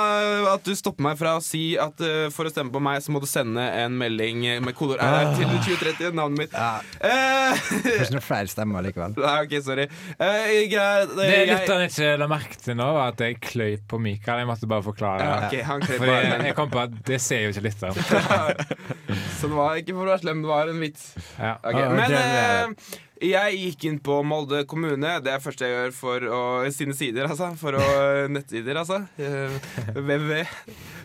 at 0.58 0.68
du 0.68 0.74
stopper 0.76 1.08
meg 1.08 1.18
fra 1.22 1.38
å 1.40 1.44
si 1.46 1.64
at 1.80 2.04
uh, 2.04 2.28
for 2.36 2.50
å 2.50 2.52
stemme 2.52 2.74
på 2.76 2.84
meg, 2.84 3.00
så 3.06 3.16
må 3.16 3.24
du 3.24 3.30
sende 3.32 3.64
en 3.64 3.96
melding 4.00 4.44
med 4.66 4.76
kolor 4.78 5.00
RR 5.00 5.32
til 5.40 5.48
2030, 5.70 6.12
navnet 6.20 6.44
mitt. 6.44 6.60
Ja, 6.64 6.74
Uh, 7.04 7.58
Kanskje 7.84 8.14
noen 8.16 8.24
flere 8.24 8.50
stemmer 8.52 8.84
likevel. 8.86 9.16
Nei, 9.20 9.34
OK, 9.46 9.54
sorry. 9.66 9.88
Uh, 10.20 10.52
jeg, 10.52 10.70
Det 11.16 11.26
jeg- 11.32 11.50
lytterne 11.50 11.88
ikke 11.90 12.12
la 12.22 12.28
merke 12.32 12.60
til 12.64 12.78
nå, 12.80 12.88
var 12.96 13.12
at 13.14 13.24
jeg 13.26 13.38
kløy 13.54 13.78
på 13.90 14.00
Mikael. 14.02 14.44
Jeg 14.44 14.50
måtte 14.50 14.70
bare 14.70 14.86
forklare. 14.86 15.24
Ja, 15.24 15.40
det. 15.46 15.48
ok, 15.48 15.66
han 15.70 15.86
klør 15.86 16.02
Fordi 16.02 16.12
bare 16.12 16.50
jeg 16.50 16.58
kom 16.58 16.74
på 16.74 16.84
at 16.84 17.00
det 17.08 17.22
ser 17.24 17.46
jo 17.46 17.54
ikke 17.54 17.66
lytteren. 17.70 18.70
Så 19.40 19.50
det 19.50 19.56
var 19.56 19.80
ikke 19.80 19.96
for 19.96 20.06
å 20.06 20.14
være 20.14 20.24
slem, 20.24 20.44
det 20.44 20.52
var 20.52 20.70
en 20.72 20.84
vits. 20.84 21.10
Ja. 21.38 21.58
Okay. 21.60 21.90
Men 21.94 22.16
eh, 22.18 22.94
jeg 23.24 23.60
gikk 23.60 23.86
inn 23.88 24.00
på 24.04 24.18
Molde 24.28 24.64
kommune. 24.70 25.18
Det 25.24 25.32
er 25.32 25.44
første 25.44 25.68
jeg 25.68 25.76
gjør 25.76 25.94
for 25.96 26.28
å 26.28 26.42
sine 26.76 26.96
sider, 26.98 27.30
altså. 27.30 27.54
For 27.60 27.78
å 27.80 27.84
nettsider, 28.32 28.80
altså. 28.82 29.04
Eh, 29.16 29.58
www. 29.96 30.42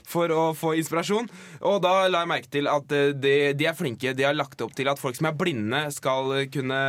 For 0.09 0.33
å 0.35 0.45
få 0.57 0.73
inspirasjon. 0.81 1.29
Og 1.69 1.83
da 1.85 1.93
la 2.09 2.25
jeg 2.25 2.33
merke 2.33 2.53
til 2.59 2.71
at 2.71 2.95
eh, 2.97 3.13
de, 3.15 3.37
de 3.59 3.69
er 3.71 3.77
flinke. 3.79 4.15
De 4.19 4.27
har 4.27 4.39
lagt 4.39 4.65
opp 4.65 4.75
til 4.79 4.91
at 4.91 5.01
folk 5.03 5.19
som 5.19 5.31
er 5.31 5.37
blinde, 5.39 5.85
skal 5.95 6.35
kunne 6.55 6.81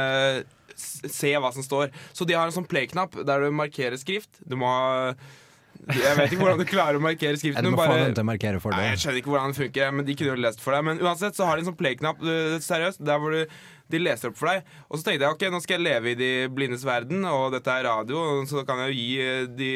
se 0.79 1.33
hva 1.35 1.51
som 1.53 1.65
står. 1.65 1.93
Så 2.15 2.25
de 2.25 2.37
har 2.37 2.47
en 2.47 2.55
sånn 2.55 2.67
play-knapp 2.69 3.19
der 3.27 3.43
du 3.43 3.53
markerer 3.55 3.99
skrift. 3.99 4.41
Du 4.47 4.57
må 4.59 4.69
ha 4.69 5.13
Jeg 5.89 6.17
vet 6.19 6.33
ikke 6.33 6.43
hvordan 6.43 6.59
du 6.61 6.67
klarer 6.69 6.99
å 6.99 7.01
markere 7.01 7.39
skriften. 7.39 7.65
Du 7.65 7.71
Du 7.71 7.75
må 7.75 7.81
få 7.81 7.95
bare 7.95 8.11
til 8.11 8.21
å 8.21 8.27
markere 8.27 8.61
for 8.61 8.75
Nei, 8.75 8.91
jeg 8.91 9.01
skjønner 9.01 9.21
ikke 9.21 9.31
hvordan 9.33 9.53
det 9.53 9.59
funker, 9.59 9.93
men 9.95 10.07
de 10.07 10.15
kunne 10.19 10.33
jo 10.35 10.43
lest 10.43 10.61
for 10.61 10.75
deg. 10.75 10.85
Men 10.85 11.01
uansett 11.01 11.37
så 11.37 11.47
har 11.49 11.57
de 11.57 11.63
en 11.63 11.69
sånn 11.71 11.79
play-knapp, 11.79 12.25
seriøst, 12.65 13.01
der 13.07 13.21
hvor 13.21 13.33
du, 13.33 13.55
de 13.89 14.01
leser 14.01 14.29
opp 14.29 14.37
for 14.37 14.51
deg. 14.51 14.67
Og 14.89 14.99
så 14.99 15.07
tenkte 15.07 15.25
jeg 15.25 15.37
ok, 15.37 15.47
nå 15.53 15.61
skal 15.63 15.79
jeg 15.79 15.85
leve 15.87 16.11
i 16.13 16.19
de 16.19 16.31
blindes 16.53 16.85
verden, 16.87 17.25
og 17.29 17.55
dette 17.55 17.73
er 17.73 17.87
radio, 17.89 18.25
så 18.49 18.59
så 18.59 18.65
kan 18.67 18.83
jeg 18.83 18.91
jo 18.91 18.99
gi 18.99 19.09
øh, 19.23 19.47
de, 19.55 19.71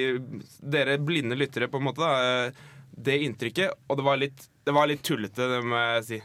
dere 0.76 1.00
blinde 1.02 1.40
lyttere 1.40 1.70
på 1.72 1.80
en 1.80 1.88
måte 1.88 2.04
da, 2.04 2.12
øh, 2.50 2.70
det 3.10 3.22
inntrykket. 3.26 3.80
Og 3.88 3.98
det 4.00 4.06
var 4.06 4.22
litt, 4.22 4.48
det 4.68 4.76
var 4.76 4.90
litt 4.92 5.04
tullete, 5.08 5.50
det 5.56 5.64
må 5.66 5.82
jeg 5.96 6.08
si. 6.10 6.22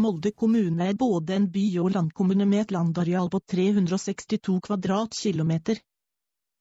Molde 0.00 0.32
kommune 0.32 0.86
er 0.88 0.96
både 0.96 1.36
en 1.36 1.46
by 1.52 1.64
og 1.82 1.92
landkommune 1.94 2.46
med 2.48 2.64
et 2.64 2.74
landareal 2.74 3.28
på 3.32 3.40
362 3.52 4.60
kvadratkilometer. 4.68 5.80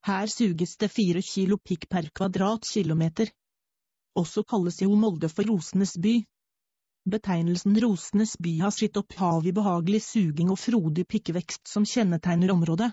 Her 0.08 0.28
suges 0.32 0.78
det 0.80 0.92
fire 0.94 1.22
kilo 1.26 1.58
pikk 1.58 1.90
per 1.92 2.08
kvadratkilometer. 2.16 3.30
Også 4.20 4.44
kalles 4.48 4.80
jo 4.82 4.96
Molde 4.96 5.30
for 5.32 5.48
rosenes 5.50 5.98
by. 6.00 6.16
Betegnelsen 7.10 7.76
rosenes 7.84 8.36
by 8.40 8.56
har 8.62 8.72
sitt 8.76 8.98
opphav 9.00 9.46
i 9.48 9.54
behagelig 9.56 10.02
suging 10.06 10.52
og 10.54 10.60
frodig 10.60 11.06
pikkvekst 11.10 11.68
som 11.72 11.88
kjennetegner 11.88 12.52
området. 12.54 12.92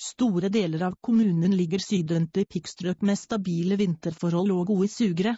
Store 0.00 0.50
deler 0.52 0.82
av 0.88 0.96
kommunen 1.00 1.54
ligger 1.56 1.82
sydvendte 1.82 2.44
pikkstrøk 2.50 3.04
med 3.06 3.18
stabile 3.20 3.78
vinterforhold 3.80 4.50
og 4.56 4.66
gode 4.72 4.88
sugere. 4.90 5.36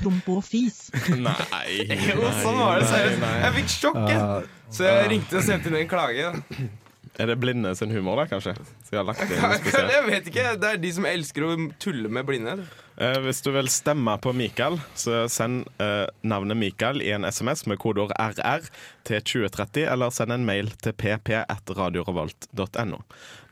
Promp 0.00 0.28
og 0.32 0.42
fis. 0.44 0.86
Nei. 1.28 1.84
Jo, 2.08 2.24
sånn 2.40 2.58
var 2.58 2.80
det 2.80 2.88
seriøst. 2.90 3.26
Jeg 3.44 3.56
fikk 3.58 3.74
sjokk, 3.76 4.00
jeg. 4.08 4.20
Ah, 4.20 4.70
Så 4.72 4.88
jeg 4.88 5.10
ringte 5.12 5.38
og 5.40 5.44
sendte 5.46 5.70
inn 5.70 5.80
en 5.82 5.90
klage. 5.90 6.32
Er 7.18 7.26
det 7.26 7.36
blinde 7.42 7.72
sin 7.76 7.90
humor, 7.90 8.16
da, 8.20 8.26
kanskje? 8.30 8.54
Så 8.86 8.94
jeg 8.94 9.00
har 9.00 9.06
lagt 9.08 9.20
det 9.26 9.36
inn. 9.36 9.90
Jeg 9.96 10.04
vet 10.06 10.30
ikke. 10.30 10.44
Det 10.60 10.68
er 10.70 10.78
de 10.80 10.92
som 10.94 11.06
elsker 11.08 11.44
å 11.44 11.50
tulle 11.82 12.08
med 12.12 12.28
blinde. 12.28 12.54
Eh, 13.00 13.18
hvis 13.24 13.42
du 13.44 13.50
vil 13.54 13.68
stemme 13.72 14.14
på 14.22 14.32
Mikael, 14.36 14.78
så 14.98 15.24
send 15.32 15.66
eh, 15.82 16.06
navnet 16.22 16.56
Mikael 16.60 17.02
i 17.02 17.10
en 17.16 17.26
SMS 17.26 17.66
med 17.70 17.80
kodeord 17.82 18.12
RR 18.14 18.62
til 19.08 19.18
2030, 19.26 19.86
eller 19.90 20.14
send 20.14 20.32
en 20.36 20.46
mail 20.46 20.70
til 20.84 20.92
pp1radiorevolt.no. 21.02 22.98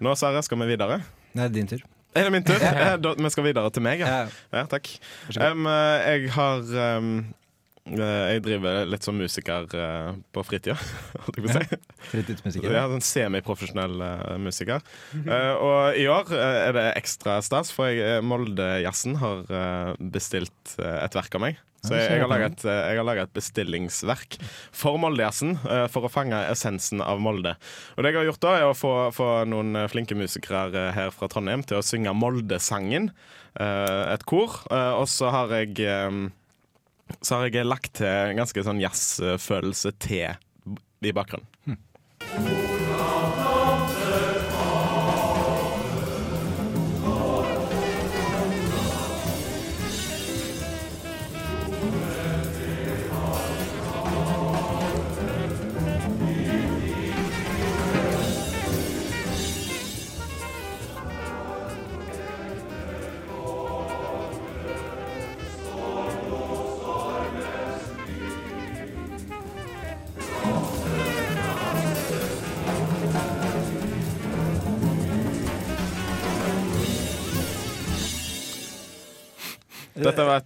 Nå, 0.05 0.17
Sverre, 0.21 0.43
skal 0.47 0.63
vi 0.63 0.73
videre. 0.75 1.03
Nei, 1.35 1.47
det 1.47 1.51
er 1.51 1.57
din 1.59 1.73
tur. 1.75 1.83
Er 2.17 2.29
det 2.29 2.33
min 2.33 2.47
tur? 2.47 2.61
Eh, 2.69 2.95
da, 3.03 3.15
vi 3.19 3.31
skal 3.33 3.45
videre 3.47 3.71
til 3.75 3.85
meg, 3.85 4.01
ja. 4.05 4.07
Ja. 4.09 4.27
ja 4.61 4.65
takk. 4.71 4.89
Eh, 5.35 5.69
jeg 6.09 6.33
har 6.37 6.73
eh, 6.85 7.11
Jeg 7.89 8.43
driver 8.45 8.83
litt 8.89 9.07
som 9.07 9.17
musiker 9.19 9.69
eh, 9.77 10.11
på 10.35 10.45
fritida, 10.47 10.77
holdt 11.25 11.39
jeg 11.39 11.45
på 11.47 11.53
å 11.53 11.57
si. 11.57 11.79
Fritidsmusiker. 12.11 12.75
Er 12.75 12.97
en 12.97 13.05
semiprofesjonell 13.05 14.03
eh, 14.05 14.35
musiker. 14.43 14.85
Eh, 15.23 15.53
og 15.55 15.97
i 16.01 16.09
år 16.13 16.35
eh, 16.37 16.59
er 16.69 16.77
det 16.77 16.87
ekstra 17.01 17.39
stas, 17.45 17.73
for 17.75 17.89
eh, 17.89 18.19
Moldejazzen 18.25 19.17
har 19.23 19.49
eh, 19.49 19.95
bestilt 20.17 20.77
eh, 20.77 21.01
et 21.07 21.19
verk 21.19 21.39
av 21.39 21.45
meg. 21.47 21.65
Så 21.87 21.95
jeg, 21.95 22.19
jeg 22.19 22.25
har 22.27 22.43
eh, 22.43 23.01
laget 23.07 23.29
et 23.29 23.37
bestillingsverk 23.39 24.37
for 24.75 24.99
Moldejazzen, 25.01 25.55
eh, 25.63 25.85
for 25.93 26.09
å 26.09 26.11
fange 26.13 26.41
essensen 26.51 27.01
av 27.05 27.23
Molde. 27.23 27.55
Og 27.95 28.03
det 28.03 28.13
jeg 28.13 28.19
har 28.19 28.29
gjort 28.33 28.45
da, 28.45 28.55
er 28.59 28.67
å 28.67 28.77
få, 28.77 28.93
få 29.15 29.29
noen 29.49 29.79
eh, 29.79 29.89
flinke 29.91 30.19
musikere 30.19 30.69
eh, 30.75 30.91
her 30.97 31.15
fra 31.15 31.31
Trondheim 31.31 31.63
til 31.65 31.79
å 31.79 31.87
synge 31.87 32.17
Moldesangen, 32.19 33.13
eh, 33.63 34.03
et 34.11 34.27
kor. 34.29 34.59
Eh, 34.73 34.93
og 34.99 35.07
så 35.13 35.31
har 35.35 35.55
jeg 35.55 35.79
eh, 35.87 36.19
så 37.21 37.41
har 37.41 37.51
jeg 37.51 37.67
lagt 37.69 37.95
til 38.01 38.09
en 38.09 38.41
ganske 38.43 38.65
sånn 38.67 38.83
jazzfølelse 38.83 39.95
til 40.03 40.37
i 41.05 41.15
bakgrunnen. 41.15 41.49
Dette 41.69 41.88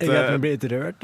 Jeg 0.02 0.10
vet 0.10 0.28
eh, 0.28 0.38
blir 0.42 0.56
litt 0.56 0.66
rørt. 0.72 1.00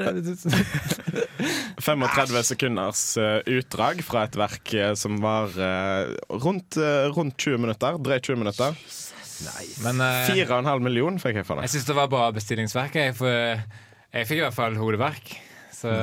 35 1.79 2.43
sekunders 2.51 3.03
eh, 3.17 3.39
utdrag 3.57 4.01
fra 4.05 4.25
et 4.27 4.37
verk 4.39 4.73
eh, 4.75 4.93
som 4.99 5.19
var 5.23 5.53
eh, 5.55 6.13
rundt, 6.43 6.77
rundt 7.15 7.37
20 7.39 7.63
minutter. 7.65 7.99
Drøyt 8.03 8.29
20 8.29 8.41
minutter. 8.43 8.79
Men 9.85 10.01
eh, 10.03 10.31
4,5 10.35 10.83
million 10.83 11.19
fikk 11.21 11.41
jeg 11.41 11.47
for 11.47 11.59
det. 11.59 11.69
jeg 11.69 11.77
syns 11.77 11.87
det 11.89 11.97
var 11.99 12.09
bra 12.11 12.25
bestillingsverk. 12.35 12.97
Jeg, 12.99 13.15
for 13.17 13.31
jeg 13.31 14.27
fikk 14.29 14.41
i 14.41 14.45
hvert 14.47 14.57
fall 14.57 14.75
hodeverk. 14.79 15.35
Så 15.79 15.93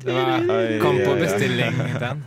det 0.00 0.14
var 0.16 0.46
Kom 0.80 0.96
på 1.02 1.16
bestilling, 1.20 1.76
den. 2.00 2.22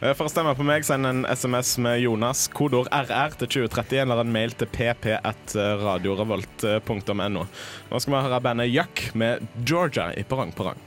Eh, 0.00 0.14
For 0.16 0.24
å 0.26 0.30
stemme 0.32 0.54
på 0.58 0.64
meg, 0.66 0.84
send 0.86 1.06
en 1.08 1.24
SMS 1.28 1.78
med 1.82 2.00
Jonas, 2.02 2.48
kodeord 2.54 2.88
RR 2.92 3.30
til 3.40 3.48
2031, 3.68 4.02
eller 4.08 4.20
en 4.24 4.34
mail 4.34 4.50
til 4.58 4.68
pp1radiorevolt.no. 4.74 7.42
Nå 7.90 7.94
skal 8.00 8.14
vi 8.14 8.24
høre 8.26 8.44
bandet 8.44 8.68
Yuck 8.72 8.96
med 9.14 9.34
Georgia 9.64 10.06
i 10.18 10.22
Parang 10.26 10.52
Perrong. 10.56 10.80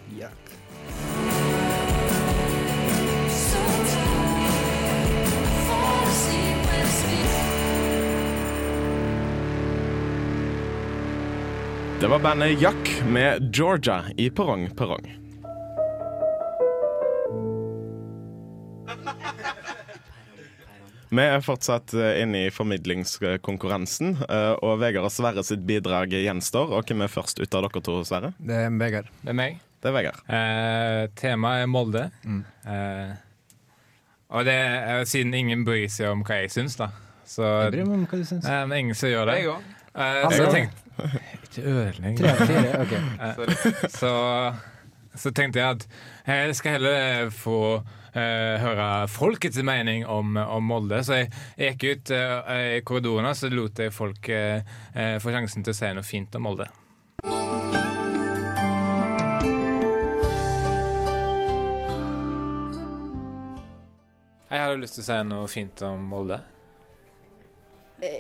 Det 11.98 12.08
var 12.08 12.20
bandet 12.20 12.62
Jack 12.62 13.04
med 13.10 13.56
Georgia 13.56 14.04
i 14.18 14.30
Perrong 14.30 14.70
Perrong. 14.70 15.27
Vi 21.10 21.24
er 21.24 21.40
fortsatt 21.40 21.94
eh, 21.96 22.18
inne 22.26 22.42
i 22.48 22.52
formidlingskonkurransen, 22.52 24.18
eh, 24.28 24.54
og 24.60 24.74
Vegard 24.82 25.08
og 25.08 25.14
Sverre 25.16 25.44
sitt 25.48 25.62
bidrag 25.68 26.12
gjenstår. 26.12 26.74
Og 26.76 26.84
hvem 26.90 27.06
er 27.06 27.12
først 27.14 27.40
ut 27.40 27.56
av 27.56 27.64
dere 27.70 27.82
to, 27.86 27.96
Sverre? 28.08 28.34
Det 28.44 28.58
er 28.66 28.76
Vegard. 28.76 29.08
Det 29.22 29.32
er 29.32 29.38
meg. 29.40 29.62
Det 29.80 29.88
er 29.88 29.96
Vegard. 29.96 30.20
Eh, 30.28 31.06
temaet 31.22 31.64
er 31.64 31.72
Molde. 31.72 32.04
Mm. 32.28 32.42
Eh, 32.68 33.16
og 34.36 34.44
det 34.50 34.58
er 34.60 35.06
siden 35.08 35.32
ingen 35.40 35.64
bryr 35.64 35.88
seg 35.94 36.12
om 36.12 36.26
hva 36.28 36.42
jeg 36.42 36.52
syns, 36.58 36.76
da. 36.82 36.90
Så 37.28 37.44
Jeg 37.48 37.72
bryr 37.78 37.88
meg 37.88 38.02
om 38.02 38.06
hva 38.12 38.20
du 38.20 38.28
syns. 38.28 38.44
eh, 38.44 38.66
men 38.68 38.78
ingen 38.84 39.00
som 39.00 39.08
gjør 39.14 39.32
det. 39.32 39.38
Jeg 39.40 39.54
òg. 39.54 39.62
Eh, 39.96 40.24
Altså, 40.28 40.38
så 40.38 40.44
jeg 40.44 40.52
tenkte 40.58 40.84
Ikke 41.48 41.62
ødelegg. 41.72 42.18
Tre 42.20 42.30
av 42.34 42.38
fire, 42.52 42.70
ok. 42.84 42.94
Eh, 43.24 43.88
så, 43.96 44.12
så 45.18 45.32
tenkte 45.36 45.62
jeg 45.62 45.78
at 45.78 45.88
jeg 46.28 46.58
skal 46.58 46.78
heller 46.78 47.32
få 47.34 47.60
eh, 48.18 48.58
høre 48.62 48.88
folkets 49.12 49.60
mening 49.66 50.06
om, 50.06 50.38
om 50.38 50.68
Molde. 50.72 51.04
Så 51.06 51.22
jeg, 51.22 51.32
gikk 51.58 51.86
ut 51.88 52.14
eh, 52.16 52.78
i 52.78 52.82
korridorene 52.88 53.34
så 53.38 53.52
lot 53.54 53.80
jeg 53.82 53.96
folk 53.96 54.30
eh, 54.34 54.66
eh, 54.94 55.16
få 55.24 55.34
sjansen 55.34 55.66
til 55.66 55.76
å 55.76 55.80
si 55.80 55.94
noe 55.98 56.08
fint 56.08 56.38
om 56.40 56.48
Molde. 56.50 56.70
Jeg 64.48 64.64
hadde 64.64 64.80
lyst 64.80 64.96
til 64.96 65.04
å 65.04 65.10
si 65.10 65.24
noe 65.28 65.50
fint 65.52 65.84
om 65.86 66.08
Molde. 66.08 66.40
Det 67.98 68.14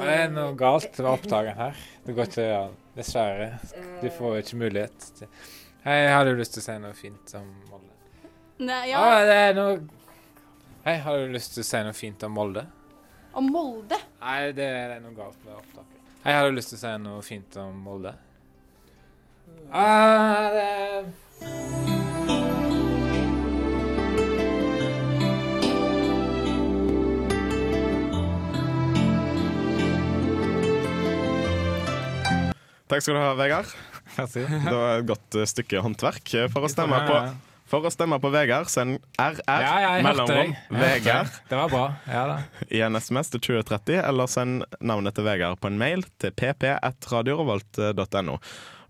er 0.00 0.30
noe 0.32 0.54
galt 0.58 0.96
med 0.96 1.10
opptakeren 1.12 1.58
her. 1.58 1.80
Det 2.06 2.14
går 2.16 2.30
ikke 2.30 2.46
an. 2.56 2.78
Dessverre. 2.96 3.52
Du 4.00 4.08
får 4.10 4.40
ikke 4.40 4.58
mulighet 4.64 5.04
til 5.18 5.28
Jeg 5.84 6.10
hadde 6.12 6.34
lyst 6.36 6.52
til 6.56 6.60
å 6.62 6.64
si 6.66 6.74
noe 6.82 6.92
fint 6.96 7.34
om 7.38 7.46
Molde. 7.70 7.94
Nei, 8.60 8.82
Ja, 8.90 9.00
Ah, 9.00 9.20
det 9.24 9.36
er 9.36 9.54
noe 9.56 9.78
Jeg 10.84 11.00
hadde 11.06 11.30
lyst 11.32 11.54
til 11.54 11.62
å 11.64 11.68
si 11.70 11.82
noe 11.86 11.92
fint 11.96 12.22
om 12.28 12.32
Molde. 12.36 12.66
Om 13.32 13.48
Molde. 13.54 13.98
Nei, 14.20 14.52
det 14.52 14.66
er 14.66 15.00
noe 15.00 15.14
galt 15.16 15.38
med 15.44 15.54
opptaket. 15.54 15.96
Jeg 16.24 16.34
hadde 16.36 16.52
lyst 16.56 16.68
til 16.74 16.78
å 16.78 16.80
si 16.84 16.92
noe 17.04 17.22
fint 17.24 17.56
om 17.62 17.80
Molde. 17.86 18.14
Ah, 19.72 20.50
det 20.52 20.68
er... 20.68 22.10
Takk 32.90 33.02
skal 33.04 33.14
du 33.14 33.20
ha, 33.22 33.34
Vegard. 33.38 33.70
Det 34.16 34.74
var 34.74 34.98
et 34.98 35.06
godt 35.08 35.38
eh, 35.38 35.46
stykke 35.48 35.82
håndverk. 35.84 36.32
For 36.52 36.66
å 36.66 36.70
stemme 36.72 36.98
på, 37.06 37.18
for 37.70 37.86
å 37.86 37.92
stemme 37.94 38.18
på 38.22 38.32
Vegard, 38.34 38.70
send 38.72 38.98
RR 39.20 39.38
Ja, 39.46 39.76
ja, 39.84 39.92
mellomrom 40.04 40.54
Vegard. 40.74 41.30
Det 41.50 41.60
var 41.60 41.70
bra. 41.72 41.84
Ja 42.10 42.24
da. 42.32 42.40
i 42.76 42.82
en 42.86 42.98
SMS 42.98 43.30
til 43.34 43.44
2030, 43.46 44.00
eller 44.02 44.30
send 44.30 44.66
navnet 44.80 45.16
til 45.18 45.28
Vegard 45.28 45.60
på 45.62 45.70
en 45.70 45.78
mail 45.80 46.04
til 46.22 46.34
pp1radiorevolt.no. 46.34 48.40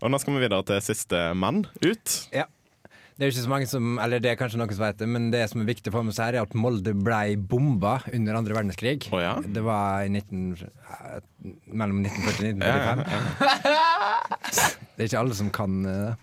Og 0.01 0.09
nå 0.09 0.17
skal 0.21 0.33
vi 0.33 0.41
videre 0.47 0.65
til 0.65 0.81
siste 0.81 1.27
mann 1.37 1.61
ut. 1.85 2.15
Det 3.21 3.27
er 3.27 3.35
ikke 3.35 3.45
så 3.45 3.49
mange 3.51 3.67
som 3.69 3.99
Eller 4.01 4.17
det 4.17 4.31
er 4.31 4.37
kanskje 4.39 4.57
noen 4.57 4.71
som 4.73 4.81
vet 4.81 4.97
det, 4.97 5.05
men 5.13 5.27
det 5.29 5.43
som 5.51 5.61
er 5.61 5.67
viktig 5.69 5.91
for 5.93 6.01
seg 6.09 6.31
her, 6.31 6.37
er 6.39 6.47
at 6.47 6.55
Molde 6.57 6.89
ble 6.97 7.37
bomba 7.37 8.01
under 8.09 8.33
andre 8.39 8.55
verdenskrig. 8.57 9.05
Å 9.13 9.19
ja? 9.21 9.37
Det 9.45 9.61
var 9.61 10.01
i 10.07 10.09
19, 10.09 10.57
eh, 10.57 11.21
mellom 11.69 12.01
1940 12.01 12.55
og 12.55 12.65
1945. 12.65 14.89
Det 14.95 15.05
er 15.05 15.09
ikke 15.11 15.21
alle 15.21 15.37
som 15.37 15.53
kan 15.53 15.85
eh, 15.85 16.01
det. 16.07 16.15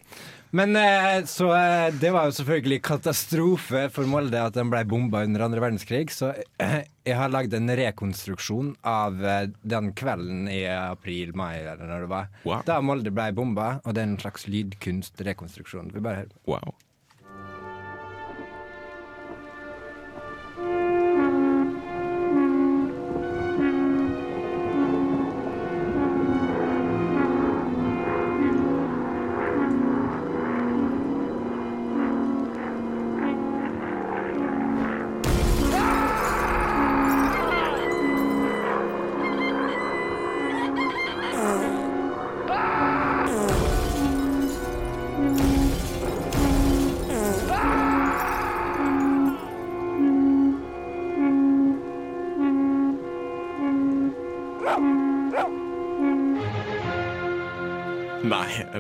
Men 0.59 0.75
eh, 0.81 1.23
så 1.29 1.53
det 2.01 2.11
var 2.15 2.25
jo 2.27 2.33
selvfølgelig 2.39 2.81
katastrofe 2.89 3.83
for 3.95 4.05
Molde 4.11 4.41
at 4.43 4.55
den 4.59 4.71
ble 4.73 4.83
bomba 4.89 5.23
under 5.29 5.45
andre 5.47 5.61
verdenskrig. 5.63 6.09
Så 6.15 6.33
jeg 6.59 7.17
har 7.21 7.29
lagd 7.31 7.55
en 7.55 7.71
rekonstruksjon 7.79 8.75
av 8.83 9.15
den 9.63 9.93
kvelden 9.99 10.49
i 10.51 10.67
april-mai, 10.73 11.59
eller 11.61 11.85
når 11.85 12.01
det 12.09 12.13
var. 12.17 12.27
Wow. 12.43 12.63
Da 12.67 12.81
Molde 12.83 13.11
ble 13.15 13.33
bomba, 13.39 13.79
og 13.85 13.91
det 13.95 14.01
er 14.03 14.09
en 14.11 14.23
slags 14.25 14.43
lydkunstrekonstruksjon. 14.51 15.95
Vi 15.95 16.01
bare 16.03 16.17
hører. 16.25 16.35
Wow. 16.49 16.75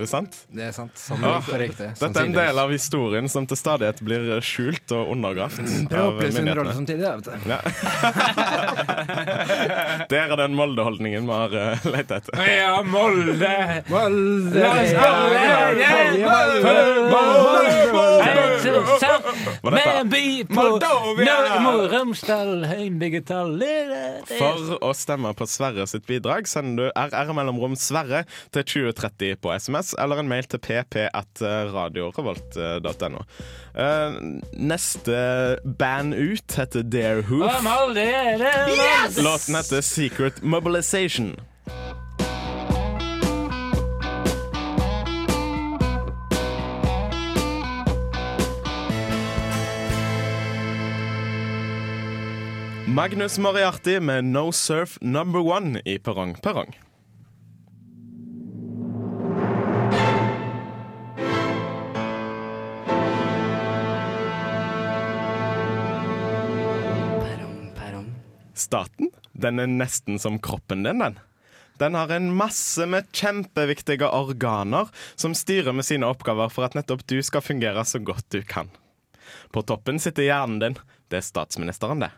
Sant? 0.08 0.32
Det 0.54 0.62
er 0.68 0.72
sant. 0.76 0.92
Sånn 0.98 1.24
Ah, 1.28 1.40
på 1.44 1.56
riktig. 1.60 1.88
Dette 2.00 2.18
er 2.22 2.26
en 2.28 2.32
del 2.36 2.58
av 2.62 2.68
historien 2.72 3.26
som 3.30 3.46
til 3.48 3.58
stadighet 3.60 3.98
blir 4.04 4.22
skjult 4.44 4.88
og 4.96 5.02
undergravd 5.14 5.56
Det 5.90 5.98
å 6.00 6.02
av 6.12 6.16
en 6.24 6.48
rolle 6.60 6.74
samtidig. 6.76 7.02
da, 7.04 7.10
vet 7.16 7.26
du. 7.28 7.32
Ja. 7.52 7.58
Det 10.08 10.16
er 10.18 10.36
den 10.38 10.54
Molde-holdningen 10.58 11.22
vi 11.28 11.32
har 11.34 11.52
uh, 11.54 11.86
lett 11.92 12.10
etter. 12.14 12.32
Ja, 12.48 12.82
Molde! 12.86 13.82
Molde! 13.92 14.58
La 14.62 14.70
oss 14.78 14.92
alle 15.04 15.38
Molde! 17.12 17.88
Var 19.62 19.70
dette 19.70 19.70
Med 19.70 20.10
by 20.10 20.44
på 20.48 20.64
Nordmo 20.64 21.72
Romsdal, 21.92 22.64
heimbyggetall 22.68 23.62
For 24.30 24.78
å 24.84 24.92
stemme 24.96 25.32
på 25.38 25.46
Sverre 25.50 25.86
sitt 25.90 26.06
bidrag 26.08 26.48
sender 26.50 26.88
du 26.88 26.92
RR 26.98 27.32
mellomrom 27.36 27.76
Sverre 27.78 28.24
til 28.54 28.66
2030 28.68 29.38
på 29.42 29.52
SMS, 29.54 29.94
eller 30.02 30.16
en 30.22 30.30
mail 30.30 30.46
til 30.50 30.60
pp1radiorevolt.no. 30.64 33.20
Uh, 33.78 34.12
neste 34.52 35.16
band 35.78 36.14
ut 36.14 36.56
heter 36.58 36.82
Dare 36.82 37.22
Hoof. 37.28 37.42
Er 37.42 39.22
Låten 39.22 39.54
heter 39.58 39.80
Secret 39.80 40.42
Mobilization. 40.42 41.36
Magnus 52.98 53.38
Moriarty 53.38 53.98
med 53.98 54.22
No 54.22 54.52
Surf 54.52 54.98
Number 55.00 55.40
One 55.40 55.82
i 55.84 55.98
Perrong. 55.98 56.42
Perrong, 56.42 56.76
Staten, 68.68 69.08
den 69.32 69.58
er 69.62 69.70
nesten 69.70 70.18
som 70.20 70.36
kroppen 70.44 70.82
din, 70.84 71.00
den. 71.00 71.16
Den 71.80 71.94
har 71.94 72.10
en 72.12 72.34
masse 72.36 72.84
med 72.86 73.06
kjempeviktige 73.16 74.04
organer 74.12 74.90
som 75.14 75.32
styrer 75.34 75.72
med 75.72 75.86
sine 75.88 76.08
oppgaver 76.10 76.52
for 76.52 76.66
at 76.66 76.76
nettopp 76.76 77.06
du 77.08 77.16
skal 77.24 77.44
fungere 77.44 77.84
så 77.88 78.02
godt 78.02 78.26
du 78.34 78.42
kan. 78.42 78.68
På 79.54 79.62
toppen 79.64 80.00
sitter 80.02 80.26
hjernen 80.26 80.60
din. 80.60 80.76
Det 81.08 81.22
er 81.22 81.24
statsministeren, 81.24 82.04
det. 82.04 82.10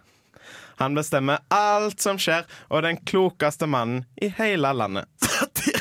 Han 0.81 0.97
bestemmer 0.99 1.45
alt 1.55 2.03
som 2.03 2.19
skjer, 2.19 2.49
og 2.67 2.83
den 2.83 2.99
klokeste 3.07 3.69
mannen 3.71 4.09
i 4.19 4.33
hele 4.41 4.73
landet. 4.75 5.07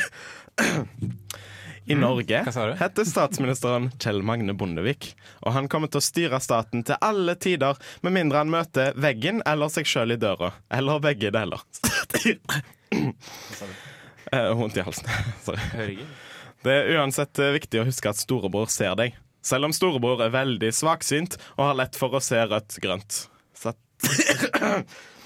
I 1.89 1.95
Norge 1.97 2.43
sa 2.53 2.67
du? 2.69 2.73
heter 2.77 3.07
statsministeren 3.07 3.89
Kjell 3.97 4.21
Magne 4.25 4.53
Bondevik. 4.53 5.11
Og 5.41 5.55
han 5.55 5.69
kommer 5.71 5.89
til 5.89 6.01
å 6.01 6.05
styre 6.05 6.39
staten 6.43 6.83
til 6.85 6.99
alle 7.01 7.33
tider, 7.41 7.79
med 8.05 8.13
mindre 8.13 8.43
han 8.43 8.51
møter 8.53 8.93
veggen 8.99 9.41
eller 9.49 9.71
seg 9.73 9.89
sjøl 9.89 10.13
i 10.13 10.19
døra. 10.21 10.51
Eller 10.69 11.01
begge 11.03 11.33
deler. 11.33 11.65
Eh, 14.29 14.51
Vondt 14.53 14.75
i 14.77 14.83
halsen. 14.85 15.07
Sorry. 15.45 15.95
Det 16.61 16.73
er 16.75 16.99
uansett 16.99 17.39
eh, 17.41 17.53
viktig 17.55 17.79
å 17.81 17.85
huske 17.87 18.11
at 18.11 18.19
storebror 18.19 18.69
ser 18.69 18.93
deg. 18.99 19.15
Selv 19.41 19.65
om 19.65 19.73
storebror 19.73 20.21
er 20.21 20.33
veldig 20.35 20.69
svaksynt 20.75 21.39
og 21.55 21.63
har 21.63 21.79
lett 21.79 21.97
for 21.97 22.13
å 22.13 22.21
se 22.21 22.37
rødt-grønt. 22.45 23.23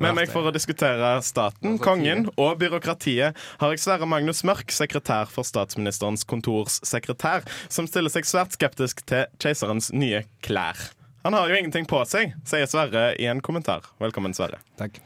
Med 0.00 0.14
meg 0.16 0.30
for 0.32 0.48
å 0.48 0.50
diskutere 0.54 1.08
staten, 1.20 1.74
kongen 1.82 2.22
og 2.40 2.54
byråkratiet 2.62 3.36
har 3.60 3.72
jeg 3.74 3.82
Sverre 3.82 4.06
Magnus 4.08 4.38
Mørk, 4.48 4.72
sekretær 4.72 5.28
for 5.28 5.44
statsministerens 5.44 6.24
kontors 6.24 6.78
sekretær, 6.88 7.44
som 7.68 7.84
stiller 7.84 8.08
seg 8.08 8.24
svært 8.24 8.56
skeptisk 8.56 9.02
til 9.10 9.26
keiserens 9.44 9.90
nye 9.92 10.22
klær. 10.40 10.78
Han 11.26 11.36
har 11.36 11.52
jo 11.52 11.58
ingenting 11.58 11.84
på 11.84 12.00
seg, 12.08 12.32
sier 12.48 12.64
Sverre 12.70 13.10
i 13.20 13.26
en 13.28 13.42
kommentar. 13.44 13.90
Velkommen, 14.00 14.32
Sverre. 14.32 14.62
Takk. 14.80 14.96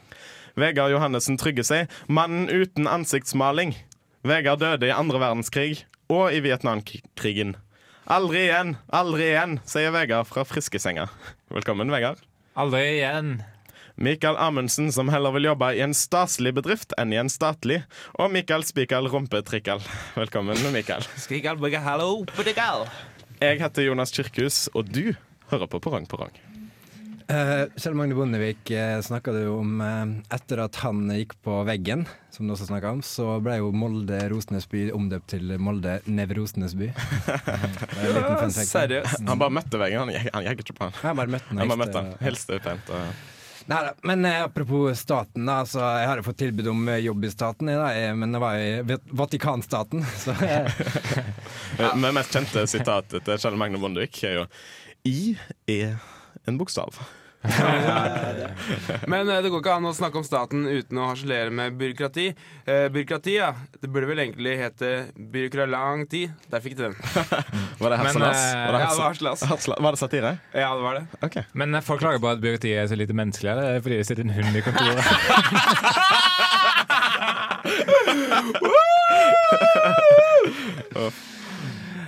Vegard 0.55 0.93
Johannessen 0.93 1.35
trygger 1.35 1.67
seg 1.67 1.91
'Mannen 2.07 2.47
uten 2.47 2.87
ansiktsmaling'. 2.87 3.75
Vegard 4.23 4.63
døde 4.63 4.87
i 4.87 4.95
andre 4.95 5.19
verdenskrig 5.19 5.83
og 6.07 6.31
i 6.31 6.39
Vietnamkrigen. 6.39 7.57
Aldri 8.07 8.45
igjen, 8.47 8.77
aldri 8.95 9.27
igjen, 9.33 9.59
sier 9.67 9.91
Vegard 9.91 10.31
fra 10.31 10.47
Friskesenga. 10.47 11.09
Velkommen, 11.51 11.91
Vegard. 11.91 12.23
Aldri 12.55 12.85
igjen. 13.01 13.43
Mikael 13.95 14.35
Amundsen, 14.37 14.91
som 14.91 15.09
heller 15.09 15.31
vil 15.31 15.47
jobbe 15.47 15.69
i 15.75 15.79
en 15.85 15.93
staselig 15.95 16.51
bedrift 16.57 16.95
enn 16.99 17.13
i 17.15 17.19
en 17.21 17.31
statlig. 17.31 17.79
Og 18.19 18.27
Mikael 18.33 18.65
Spikal 18.67 19.07
Rumpetrikkal. 19.11 19.83
Velkommen, 20.17 20.59
Mikael. 20.75 21.05
Jeg 23.39 23.61
heter 23.61 23.87
Jonas 23.87 24.11
Kirkhus, 24.15 24.65
og 24.75 24.91
du 24.91 25.13
hører 25.51 25.71
på 25.71 25.79
Porang 25.79 26.07
Porang. 26.11 26.35
Uh, 27.25 27.65
Kjell 27.79 27.95
Magne 27.97 28.13
Bondevik 28.13 28.69
uh, 28.69 28.99
snakka 29.01 29.31
du 29.33 29.47
om 29.49 29.79
uh, 29.81 30.11
etter 30.35 30.59
at 30.61 30.77
han 30.83 31.07
gikk 31.09 31.33
på 31.41 31.55
veggen, 31.65 32.03
som 32.35 32.45
du 32.45 32.53
også 32.53 32.67
snakka 32.67 32.91
om, 32.93 33.01
så 33.01 33.39
ble 33.41 33.55
jo 33.63 33.71
Molde 33.73 34.19
Rosenesby 34.29 34.91
omdøpt 34.93 35.31
til 35.33 35.55
Molde 35.57 35.95
fun 38.43 38.53
fact. 38.53 38.69
Seriøst. 38.69 39.23
Han 39.25 39.41
bare 39.41 39.55
møtte 39.57 39.81
veggen, 39.81 40.03
han 40.03 40.13
gikk, 40.13 40.29
han 40.35 40.51
gikk 40.51 40.67
ikke 40.67 40.77
på 40.77 40.91
han. 40.91 41.17
Bare 41.23 41.33
møtte 41.37 41.49
han. 41.49 41.63
Han 41.63 41.73
bare 41.73 41.81
møtte 41.81 42.03
han, 42.03 42.13
hilste 42.27 42.59
pent. 42.67 42.93
Og... 42.93 43.34
Neida, 43.65 43.93
men 44.03 44.25
eh, 44.25 44.43
apropos 44.43 44.99
staten, 44.99 45.45
da. 45.45 45.65
Så 45.65 45.79
jeg 45.79 46.07
har 46.07 46.21
jo 46.21 46.25
fått 46.27 46.37
tilbud 46.43 46.67
om 46.69 46.87
eh, 46.89 47.01
jobb 47.01 47.25
i 47.25 47.31
staten, 47.33 47.71
da, 47.71 47.89
eh, 47.97 48.13
men 48.15 48.35
det 48.35 48.41
var 48.43 48.59
i 48.61 48.97
Vatikanstaten. 49.09 50.05
Så 50.23 50.35
ja. 51.79 51.91
Det 51.95 52.13
mest 52.13 52.35
kjente 52.35 52.67
sitatet 52.69 53.25
til 53.25 53.41
Kjell 53.41 53.57
Magne 53.57 53.81
Bondevik 53.81 54.21
er 54.23 54.41
jo 54.41 54.47
I 55.09 55.35
er 55.69 55.97
en 56.45 56.59
bokstav. 56.61 57.01
Men 59.07 59.29
eh, 59.29 59.41
det 59.43 59.49
går 59.51 59.61
ikke 59.61 59.75
an 59.77 59.87
å 59.89 59.93
snakke 59.95 60.19
om 60.19 60.25
staten 60.25 60.65
uten 60.67 60.99
å 61.01 61.09
harselere 61.11 61.51
med 61.53 61.77
byråkrati. 61.79 62.27
Eh, 62.65 62.87
byråkrati, 62.93 63.35
ja. 63.37 63.51
Det 63.81 63.89
burde 63.91 64.09
vel 64.09 64.19
egentlig 64.23 64.55
hete 64.59 64.91
byråkralanti. 65.15 66.23
Der 66.51 66.63
fikk 66.63 66.77
du 66.79 66.83
den. 66.87 66.97
Var 67.81 67.91
det 67.91 67.97
Men, 68.05 68.07
eh, 68.07 68.15
Var 68.15 68.79
Ja, 68.79 68.89
det 68.89 68.99
var 69.01 69.81
var 69.85 69.91
det 69.91 69.99
satire? 69.99 70.37
Ja, 70.53 70.75
det 70.75 70.83
var 70.83 70.93
det. 70.99 71.05
Okay. 71.21 71.43
Men 71.53 71.81
folk 71.81 71.99
klager 72.01 72.19
på 72.23 72.29
at 72.31 72.41
byråkratiet 72.43 72.83
er 72.83 72.87
så 72.91 72.95
lite 72.99 73.13
menneskelig. 73.13 73.51
eller 73.51 73.63
er 73.63 73.73
det 73.77 73.83
fordi 73.85 73.97
det 73.99 74.07
sitter 74.07 74.23
en 74.23 74.35
hund 74.35 74.55
i 74.55 74.61
kontoret? 74.65 75.03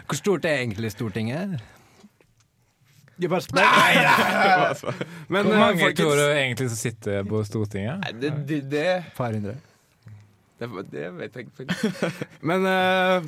hvor 0.07 0.15
stort 0.15 0.45
er 0.45 0.61
egentlig 0.63 0.91
Stortinget? 0.93 1.59
Jeg 3.17 3.31
bare 3.31 3.41
spør. 3.41 3.61
Men 5.33 5.47
Hvor 5.47 5.53
eh, 5.55 5.59
mange 5.59 5.81
folkens- 5.81 5.99
tror 6.01 6.19
du 6.19 6.25
egentlig 6.27 6.69
som 6.69 6.79
sitter 6.79 7.27
på 7.27 7.43
Stortinget? 7.47 8.03
Nei, 8.03 8.15
det, 8.21 8.33
det, 8.49 8.59
det, 8.71 8.87
Par 9.17 9.33
hundre. 9.33 9.55
det, 10.61 10.69
det 10.91 11.05
vet 11.17 11.39
jeg 11.39 11.47
ikke. 11.47 12.11
Men 12.51 12.67
uh, 12.69 13.25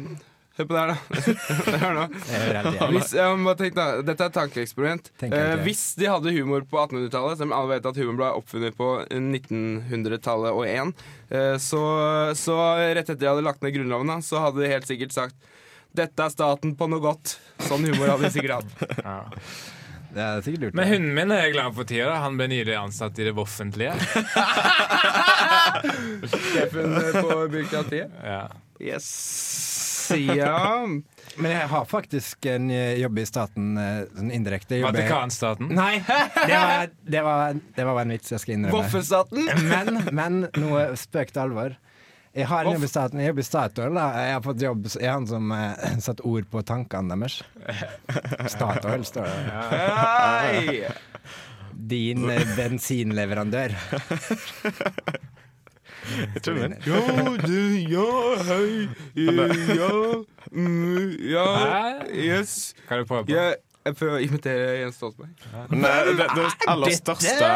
hør 0.60 0.70
på 0.70 0.76
det 0.78 0.84
her, 0.84 0.94
da. 0.94 1.24
Hør 1.82 1.98
nå. 1.98 2.06
Hvis, 2.94 3.16
bare 3.18 3.58
tenk 3.64 3.78
da, 3.80 3.88
Dette 4.06 4.28
er 4.28 4.30
et 4.30 4.38
tankeeksperiment. 4.38 5.10
Eh, 5.24 5.32
igjen. 5.32 5.64
hvis 5.66 5.84
de 5.98 6.10
hadde 6.12 6.36
humor 6.38 6.68
på 6.70 6.82
1800-tallet, 6.84 7.42
som 7.42 7.56
alle 7.58 7.74
vet 7.80 7.90
at 7.90 8.02
humor 8.04 8.20
ble 8.22 8.32
oppfunnet 8.44 8.78
på 8.78 8.92
1900-tallet 9.10 10.54
og 10.54 10.68
1, 10.70 10.94
uh, 11.34 11.56
så, 11.58 11.82
så 12.38 12.60
rett 12.78 13.08
etter 13.08 13.24
de 13.26 13.32
hadde 13.32 13.48
lagt 13.48 13.66
ned 13.66 13.74
Grunnloven, 13.78 14.14
da, 14.14 14.22
så 14.22 14.46
hadde 14.46 14.62
de 14.62 14.70
helt 14.76 14.90
sikkert 14.90 15.18
sagt 15.18 15.50
dette 15.98 16.22
er 16.22 16.30
staten 16.30 16.76
på 16.78 16.86
noe 16.86 17.02
godt. 17.02 17.40
Sånn 17.66 17.82
humor 17.88 18.12
hadde 18.14 18.28
de 18.28 18.34
sikkert 18.36 18.60
hatt. 18.60 19.79
Det 20.14 20.24
er 20.26 20.42
sikkert 20.46 20.64
lurt. 20.68 20.78
Men 20.80 20.90
hunden 20.90 21.14
min 21.18 21.34
er 21.36 21.44
jeg 21.46 21.54
glad 21.58 21.76
for 21.78 21.90
tida. 21.90 22.08
da. 22.10 22.20
Han 22.26 22.38
ble 22.40 22.48
nylig 22.52 22.76
ansatt 22.80 23.20
i 23.22 23.28
det 23.28 23.36
offentlige. 23.38 23.94
Sjefen 26.30 26.98
på 27.22 27.36
byråkratiet. 27.52 28.20
Ja. 28.24 28.44
Yes. 28.80 29.10
Ja. 30.18 30.88
Men 31.38 31.52
jeg 31.52 31.68
har 31.70 31.86
faktisk 31.86 32.46
en 32.50 32.72
eh, 32.74 32.96
jobb 33.00 33.20
i 33.22 33.26
staten 33.30 33.78
eh, 33.78 34.00
sånn 34.16 34.32
indirekte. 34.34 34.80
Vatikanstaten. 34.82 35.70
Nei, 35.78 36.00
det 36.02 36.56
var, 36.58 36.90
det, 37.06 37.22
var, 37.28 37.60
det 37.76 37.86
var 37.86 38.02
en 38.02 38.16
vits 38.16 38.34
jeg 38.34 38.42
skal 38.42 38.56
innrømme. 38.58 38.80
Voffelstaten? 38.80 39.46
Men, 39.70 40.02
men 40.16 40.40
noe 40.58 40.90
spøk 41.00 41.36
til 41.36 41.44
alvor. 41.46 41.78
Jeg 42.34 42.46
har 42.46 42.66
en 42.66 42.76
jobb 42.76 42.84
i 42.86 42.90
staten. 42.90 43.20
Jeg 43.20 43.32
jobber 43.32 43.42
i 43.42 43.48
Statoil. 43.48 43.96
Da. 43.98 44.08
Jeg 44.22 44.34
har 44.36 44.44
fått 44.46 44.62
jobb 44.62 44.90
Jeg 44.92 45.08
er 45.08 45.16
han 45.16 45.28
som 45.30 45.54
eh, 45.56 45.96
setter 46.06 46.28
ord 46.30 46.50
på 46.52 46.62
tankene 46.68 47.18
deres. 47.18 47.40
Statoil, 48.54 49.06
står 49.08 49.26
det. 49.26 49.38
Hei! 49.72 50.84
Din 51.90 52.30
eh, 52.30 52.56
bensinleverandør. 52.58 53.74
tror 56.44 56.60
det. 56.62 56.78
Ja, 56.86 57.02
du, 57.46 57.60
ja, 57.90 58.12
hei, 58.50 58.88
ja, 59.16 59.90
mm, 60.52 61.10
ja, 61.32 61.48
yes. 62.14 62.76
Kan 62.88 63.02
du 63.02 63.10
prøve 63.10 63.26
på? 63.26 63.34
Jeg, 63.34 63.58
jeg 63.88 63.96
prøver 63.96 64.18
å 64.18 64.24
imitere 64.24 64.66
Jens 64.82 64.98
Stoltenberg. 65.00 65.46
Eh, 65.56 66.10
det, 66.20 66.28
det 66.36 66.48
aller 66.70 66.96
største 66.98 67.50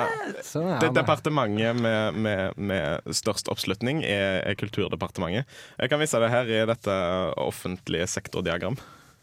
Sånn 0.47 0.69
Det 0.81 0.89
departementet 0.95 1.77
med, 1.77 2.15
med, 2.15 2.57
med 2.57 3.15
størst 3.15 3.51
oppslutning 3.51 4.01
er, 4.07 4.39
er 4.47 4.57
Kulturdepartementet. 4.59 5.49
Jeg 5.77 5.91
kan 5.91 6.01
vise 6.01 6.21
det 6.23 6.31
her 6.31 6.51
i 6.51 6.61
dette 6.69 6.97
offentlige 7.43 8.07
sektordiagram. 8.15 8.79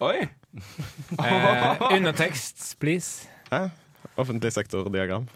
Oi! 0.06 0.28
Eh, 1.20 1.82
undertekst, 1.94 2.72
please. 2.82 3.28
Hæ? 3.52 3.68
Offentlig 4.18 4.50
sektordiagram. 4.52 5.28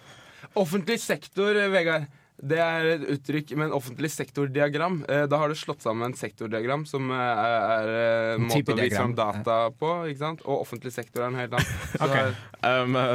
Offentlig 0.58 0.96
sektor, 1.02 1.54
Vegard. 1.70 2.08
Det 2.42 2.58
er 2.58 2.84
et 2.96 3.04
uttrykk 3.14 3.52
med 3.56 3.68
en 3.68 3.76
offentlig 3.76 4.10
sektordiagram. 4.10 5.04
Eh, 5.08 5.26
Da 5.30 5.38
har 5.38 5.48
du 5.48 5.54
slått 5.54 5.82
sammen 5.82 6.10
en 6.10 6.16
sektordiagram, 6.18 6.82
som 6.86 7.10
eh, 7.10 7.16
er, 7.16 7.88
eh, 7.88 8.34
en 8.34 8.48
måte 8.48 8.74
å 8.74 8.76
vise 8.80 8.96
fram 8.98 9.14
data 9.14 9.70
på, 9.70 9.92
ikke 10.10 10.18
sant? 10.18 10.42
og 10.44 10.64
offentlig 10.66 10.92
sektor 10.92 11.22
er 11.22 11.30
en 11.30 11.38
helt 11.38 11.54
annen. 11.54 12.34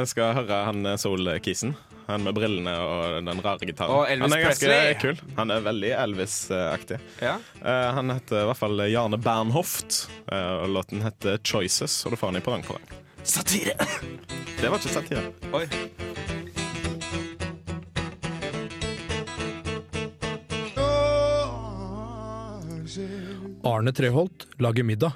Vi 0.00 0.06
skal 0.06 0.34
høre 0.40 0.64
han 0.70 0.86
Sol-kisen. 0.98 1.76
Han 2.10 2.24
med 2.26 2.34
brillene 2.34 2.72
og 2.82 3.20
den 3.22 3.38
rare 3.44 3.62
gitaren. 3.68 3.92
Og 3.94 4.08
Elvis 4.10 4.24
han 4.24 4.32
er 4.34 4.42
ganske 4.48 4.66
Presley. 4.66 4.94
kul. 4.98 5.20
Han 5.36 5.50
er 5.54 5.60
veldig 5.62 5.90
Elvis-aktig. 6.00 6.98
ja. 7.22 7.36
Eh, 7.62 7.92
han 7.94 8.10
heter 8.10 8.42
i 8.42 8.46
hvert 8.48 8.58
fall 8.58 8.82
Jarne 8.90 9.20
Bernhoft, 9.22 10.08
eh, 10.32 10.52
og 10.64 10.70
låten 10.74 11.02
heter 11.06 11.38
'Choices'. 11.38 12.04
Og 12.06 12.10
du 12.10 12.16
får 12.16 12.32
han 12.32 12.36
i 12.36 12.40
Perrong. 12.40 12.64
Satire! 13.22 13.76
Det 14.60 14.68
var 14.68 14.78
ikke 14.78 14.96
satire. 14.96 15.22
Oi. 15.54 15.66
Arne 23.64 23.92
Treholt 23.92 24.46
lager 24.58 24.84
middag. 24.84 25.12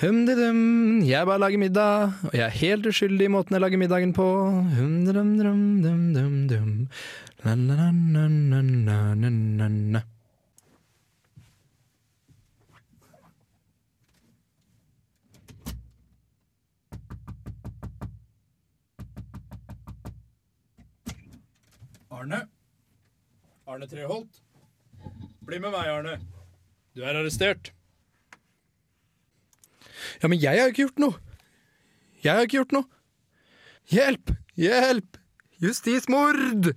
Hum-di-dum, 0.00 1.02
jeg 1.08 1.24
bare 1.24 1.38
lager 1.40 1.58
middag, 1.60 2.12
og 2.28 2.34
jeg 2.36 2.44
er 2.44 2.58
helt 2.60 2.86
uskyldig 2.88 3.24
i 3.28 3.32
måten 3.32 3.54
jeg 3.56 3.62
lager 3.64 3.78
middagen 3.80 4.12
på. 4.16 4.26
Hum-di-dum-dum-dum-dum-dum. 4.76 6.88
La-la-la-la-la-la-la-la. 7.44 10.02
Arne? 22.16 22.38
Arne 23.68 23.86
Treholt? 23.86 24.45
Bli 25.46 25.60
med 25.62 25.70
meg, 25.70 25.86
Arne. 25.86 26.16
Du 26.96 27.04
er 27.06 27.14
arrestert. 27.14 27.70
Ja, 30.22 30.28
men 30.28 30.40
jeg 30.42 30.58
har 30.58 30.72
ikke 30.72 30.86
gjort 30.86 30.98
noe. 30.98 31.20
Jeg 32.24 32.34
har 32.34 32.46
ikke 32.46 32.58
gjort 32.58 32.74
noe. 32.74 32.88
Hjelp! 33.92 34.32
Hjelp! 34.58 35.20
Justismord! 35.62 36.72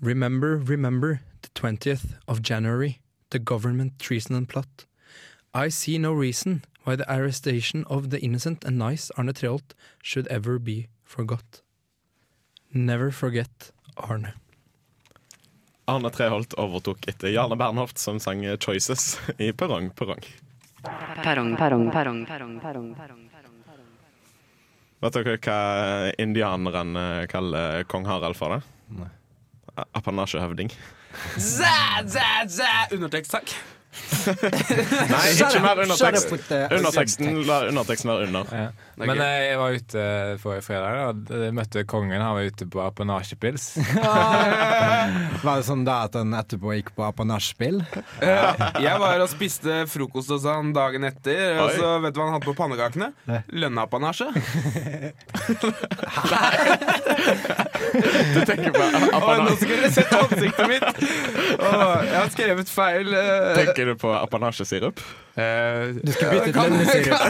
Remember, 0.00 0.56
remember 0.56 1.20
the 1.42 1.48
20th 1.54 2.18
of 2.28 2.42
January, 2.42 3.00
the 3.30 3.38
government 3.38 3.98
treason 3.98 4.36
and 4.36 4.48
plot. 4.48 4.86
I 5.54 5.68
see 5.68 5.98
no 5.98 6.12
reason 6.12 6.64
why 6.84 6.96
the 6.96 7.10
arrestation 7.10 7.84
of 7.86 8.10
the 8.10 8.20
innocent 8.20 8.64
and 8.64 8.78
nice 8.78 9.10
Arne 9.16 9.32
Treholt 9.32 9.72
should 10.02 10.26
ever 10.28 10.58
be 10.58 10.88
forgot. 11.02 11.62
Never 12.72 13.10
forget 13.10 13.72
Arne. 13.96 14.34
Arne 15.90 16.10
Treholt 16.14 16.54
overtok 16.60 17.08
etter 17.10 17.32
Jarne 17.34 17.58
Bernhoft, 17.58 17.98
som 17.98 18.20
sang 18.22 18.44
'Choices' 18.44 19.18
i 19.38 19.50
Perrong 19.52 19.90
Perrong. 19.90 20.22
Perrong, 21.22 21.56
perrong, 21.56 21.90
perrong, 21.90 22.22
perrong, 22.26 22.60
perrong, 22.60 22.94
perrong. 22.94 23.26
Vet 25.00 25.16
dere 25.16 25.38
hva 25.40 25.58
indianerne 26.20 27.26
kaller 27.32 27.84
kong 27.88 28.04
Harald 28.04 28.36
for 28.36 28.52
det? 28.52 29.08
Apanasjehøvding. 29.96 30.68
Zæ, 31.40 32.04
zæ, 32.04 32.28
zæ. 32.46 32.72
Undertekst, 32.92 33.32
takk. 33.32 33.54
Nei, 33.90 35.22
ikke 35.34 35.60
mer 35.64 35.80
undertekst. 35.82 36.30
Underteksten, 36.70 37.40
la 37.48 37.56
underteksten 37.70 38.10
være 38.12 38.26
under. 38.28 38.52
Ja. 38.54 38.68
Men 39.00 39.18
eh, 39.24 39.40
jeg 39.48 39.58
var 39.58 39.76
ute 39.80 40.04
forrige 40.42 40.64
fredag 40.66 41.00
og 41.08 41.32
jeg 41.44 41.54
møtte 41.56 41.82
kongen. 41.90 42.20
Han 42.22 42.36
var 42.36 42.46
ute 42.52 42.66
på 42.70 42.82
apanasjepils. 42.84 43.64
Var 45.44 45.56
det 45.56 45.64
sånn 45.66 45.82
da 45.86 46.02
at 46.06 46.14
han 46.18 46.34
etterpå 46.36 46.74
gikk 46.76 46.90
på 46.96 47.02
apanasjespill? 47.06 47.80
Eh, 48.20 48.64
jeg 48.84 49.00
var 49.00 49.22
og 49.24 49.30
spiste 49.32 49.80
frokost 49.90 50.30
hos 50.34 50.44
han 50.48 50.72
dagen 50.76 51.06
etter, 51.08 51.56
og 51.64 51.72
så 51.78 51.94
vet 52.04 52.14
du 52.14 52.20
hva 52.20 52.28
han 52.28 52.36
hadde 52.36 52.48
på 52.50 52.56
pannekakene? 52.58 53.10
Lønnapanasje. 53.56 54.28
Du 58.30 58.40
tenker 58.46 58.70
på 58.74 58.82
apanasje? 59.16 59.40
nå 59.40 59.54
skulle 59.56 59.78
dere 59.80 59.90
sett 59.94 60.12
ansiktet 60.14 60.68
mitt! 60.70 60.84
Åh, 61.60 61.94
jeg 62.06 62.16
har 62.16 62.30
skrevet 62.34 62.70
feil. 62.72 63.14
eh, 63.16 63.50
Tenker 63.80 63.94
du 63.94 63.96
på 63.96 64.10
apanasjesirup? 64.12 64.98
Uh, 65.00 65.96
Du 66.04 66.12
skal 66.12 66.30
bytte 66.34 66.50
ut 66.50 66.54
kan- 66.54 66.68
lønnesirup. 66.68 67.16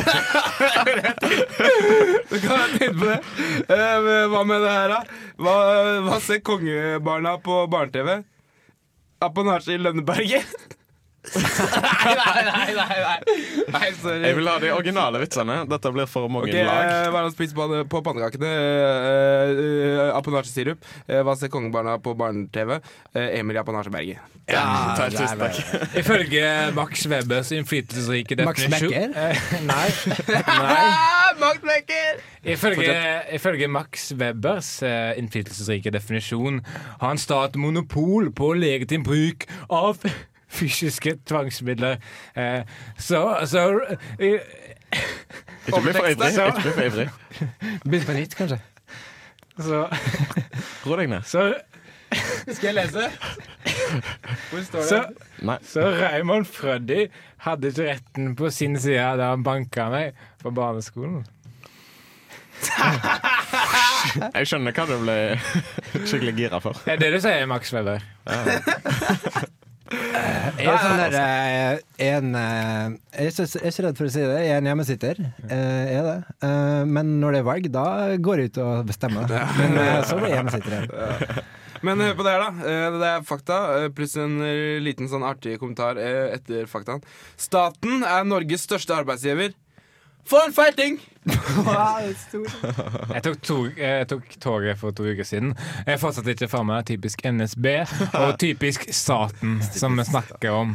Du 2.30 2.40
kan 2.40 2.50
ha 2.58 2.66
tenkt 2.78 2.98
på 2.98 3.04
det. 3.06 3.20
Uh, 3.70 4.28
hva 4.32 4.40
med 4.48 4.60
det 4.64 4.72
her, 4.74 4.88
da? 4.90 4.98
Hva, 5.38 5.54
hva 6.08 6.18
ser 6.24 6.40
kongebarna 6.46 7.36
på 7.44 7.60
barne-TV? 7.70 8.16
Apanasje 9.22 9.72
i 9.76 9.78
Lønneberget? 9.78 10.46
Nei, 11.20 12.44
nei, 12.48 12.74
nei, 12.74 13.64
nei, 13.68 13.90
sorry. 14.00 14.22
Jeg 14.24 14.36
vil 14.38 14.48
ha 14.48 14.54
de 14.62 14.70
originale 14.72 15.20
vitsene. 15.20 15.58
Dette 15.68 15.92
blir 15.92 16.08
for 16.08 16.32
mange 16.32 16.48
okay, 16.48 16.64
lag. 16.64 16.80
eh, 16.80 17.08
Hva 17.10 17.20
er 17.20 17.26
det 17.26 17.28
han 17.28 17.34
spiser 17.34 17.58
på, 17.58 17.66
på 17.92 18.02
pannekakene? 18.06 18.50
Uh, 18.50 19.60
uh, 19.60 20.02
apanasjesirup. 20.16 20.88
Hva 21.10 21.36
ser 21.36 21.52
kongebarna 21.52 21.98
på 22.02 22.16
barne-TV? 22.18 22.78
Emil 23.20 23.58
i 23.58 23.60
Apanasjeberget. 23.60 24.30
Ja, 24.50 24.96
tusen 24.96 25.38
takk. 25.38 25.60
Ifølge 26.00 26.44
Max 26.74 27.04
Webers 27.10 27.52
innflytelsesrike 27.54 28.38
Max 28.42 28.64
definisjon 28.64 29.14
Nei. 29.14 29.88
Nei. 30.48 30.88
Max 31.42 31.62
Becker! 31.62 32.18
Ifølge, 32.42 32.96
ifølge 33.36 33.68
Max 33.68 34.12
Webers 34.18 34.82
eh, 34.82 35.12
innflytelsesrike 35.20 35.92
definisjon 35.94 36.60
har 37.00 37.14
en 37.14 37.20
stat 37.20 37.56
monopol 37.60 38.30
på 38.34 38.52
legitim 38.58 39.04
bruk 39.06 39.46
av 39.68 40.02
fysiske 40.50 41.16
tvangsmidler. 41.28 41.96
Eh, 42.36 42.62
så 42.98 43.22
så 43.46 43.64
eh, 44.18 44.40
Ikke 45.66 45.82
bli 45.84 45.92
for 45.94 46.06
ivrig. 46.10 46.32
Så- 46.34 46.46
Ikke 46.50 46.62
bli 46.62 46.72
for 46.72 46.82
ivrig. 46.90 47.08
Begynn 47.84 48.06
på 48.06 48.12
nytt, 48.18 48.36
kanskje. 48.36 48.60
så, 49.60 49.84
Ro 50.86 50.96
deg 50.96 51.08
ned. 51.12 51.22
så, 51.28 51.54
Skal 52.52 52.66
jeg 52.70 52.74
lese? 52.74 53.10
Hvor 54.50 54.62
står 54.66 54.78
det? 54.78 54.88
så, 54.88 55.58
så 55.62 55.80
Raymond 56.00 56.46
Frøddy 56.50 57.04
hadde 57.46 57.68
ikke 57.70 57.86
retten 57.90 58.32
på 58.36 58.50
sin 58.50 58.74
side 58.80 59.16
da 59.20 59.30
han 59.34 59.44
banka 59.46 59.86
meg 59.92 60.16
på 60.42 60.50
barneskolen. 60.56 61.22
Jeg 64.34 64.46
skjønner 64.50 64.74
hva 64.76 64.84
du 64.88 64.96
ble 65.00 65.14
skikkelig 66.04 66.34
gira 66.36 66.58
for. 66.60 66.76
Det 66.84 66.92
er 66.96 67.00
det 67.00 67.12
du 67.14 67.20
sier, 67.24 67.46
Max 67.48 67.70
Weber. 67.72 68.02
Jeg 70.60 70.72
er 70.72 70.82
sånn 70.84 71.00
der 71.00 71.16
eh, 71.20 71.78
en 72.10 72.34
eh, 72.34 72.96
Jeg 73.16 73.26
er 73.26 73.30
ikke, 73.30 73.46
jeg 73.46 73.62
er 73.64 73.72
ikke 73.74 73.84
redd 73.86 74.00
for 74.00 74.08
å 74.08 74.12
si 74.14 74.20
det, 74.24 74.40
jeg 74.44 74.50
er 74.54 74.60
en 74.62 74.68
hjemmesitter. 74.70 75.22
Eh, 75.48 75.84
Jeg 75.90 76.00
er 76.00 76.08
det. 76.10 76.18
Eh, 76.48 76.82
Men 76.96 77.14
når 77.22 77.32
det 77.36 77.40
er 77.42 77.48
valg, 77.50 77.70
da 77.74 77.86
går 78.28 78.42
jeg 78.44 78.52
ut 78.52 78.60
og 78.64 78.84
bestemmer. 78.90 79.32
Men 79.60 79.78
eh, 79.80 79.96
så 80.08 80.18
blir 80.20 80.28
jeg 80.32 80.38
hjemmesitter 80.40 80.76
igjen. 80.76 81.40
Men 81.80 82.02
hør 82.04 82.12
på 82.18 82.24
det 82.26 82.32
her, 82.34 82.42
da. 82.44 82.68
Eh, 82.68 82.98
Det 83.00 83.08
er 83.14 83.22
fakta, 83.24 83.58
eh, 83.78 83.88
pluss 83.96 84.16
en 84.20 84.34
eh, 84.44 84.76
liten 84.84 85.08
sånn 85.08 85.24
artig 85.24 85.56
kommentar 85.62 85.96
eh, 85.96 86.34
etter 86.36 86.66
faktaen. 86.68 87.00
Staten 87.40 88.02
er 88.04 88.26
Norges 88.28 88.66
største 88.68 88.92
arbeidsgiver. 89.00 89.54
For 90.28 90.44
en 90.46 90.52
feil 90.54 90.74
ting! 90.76 91.00
Jeg 93.10 93.22
tok, 93.22 93.40
tog, 93.44 93.66
jeg 93.76 94.06
tok 94.08 94.22
toget 94.40 94.78
for 94.80 94.94
to 94.96 95.04
uker 95.04 95.26
siden. 95.26 95.50
Jeg 95.84 95.94
er 95.94 96.00
fortsatt 96.00 96.28
ikke 96.32 96.48
fra 96.48 96.62
meg 96.64 96.86
typisk 96.88 97.20
NSB 97.28 97.66
og 98.16 98.38
typisk 98.40 98.86
staten, 98.94 99.58
som 99.76 99.98
vi 100.00 100.06
snakker 100.08 100.56
om. 100.56 100.72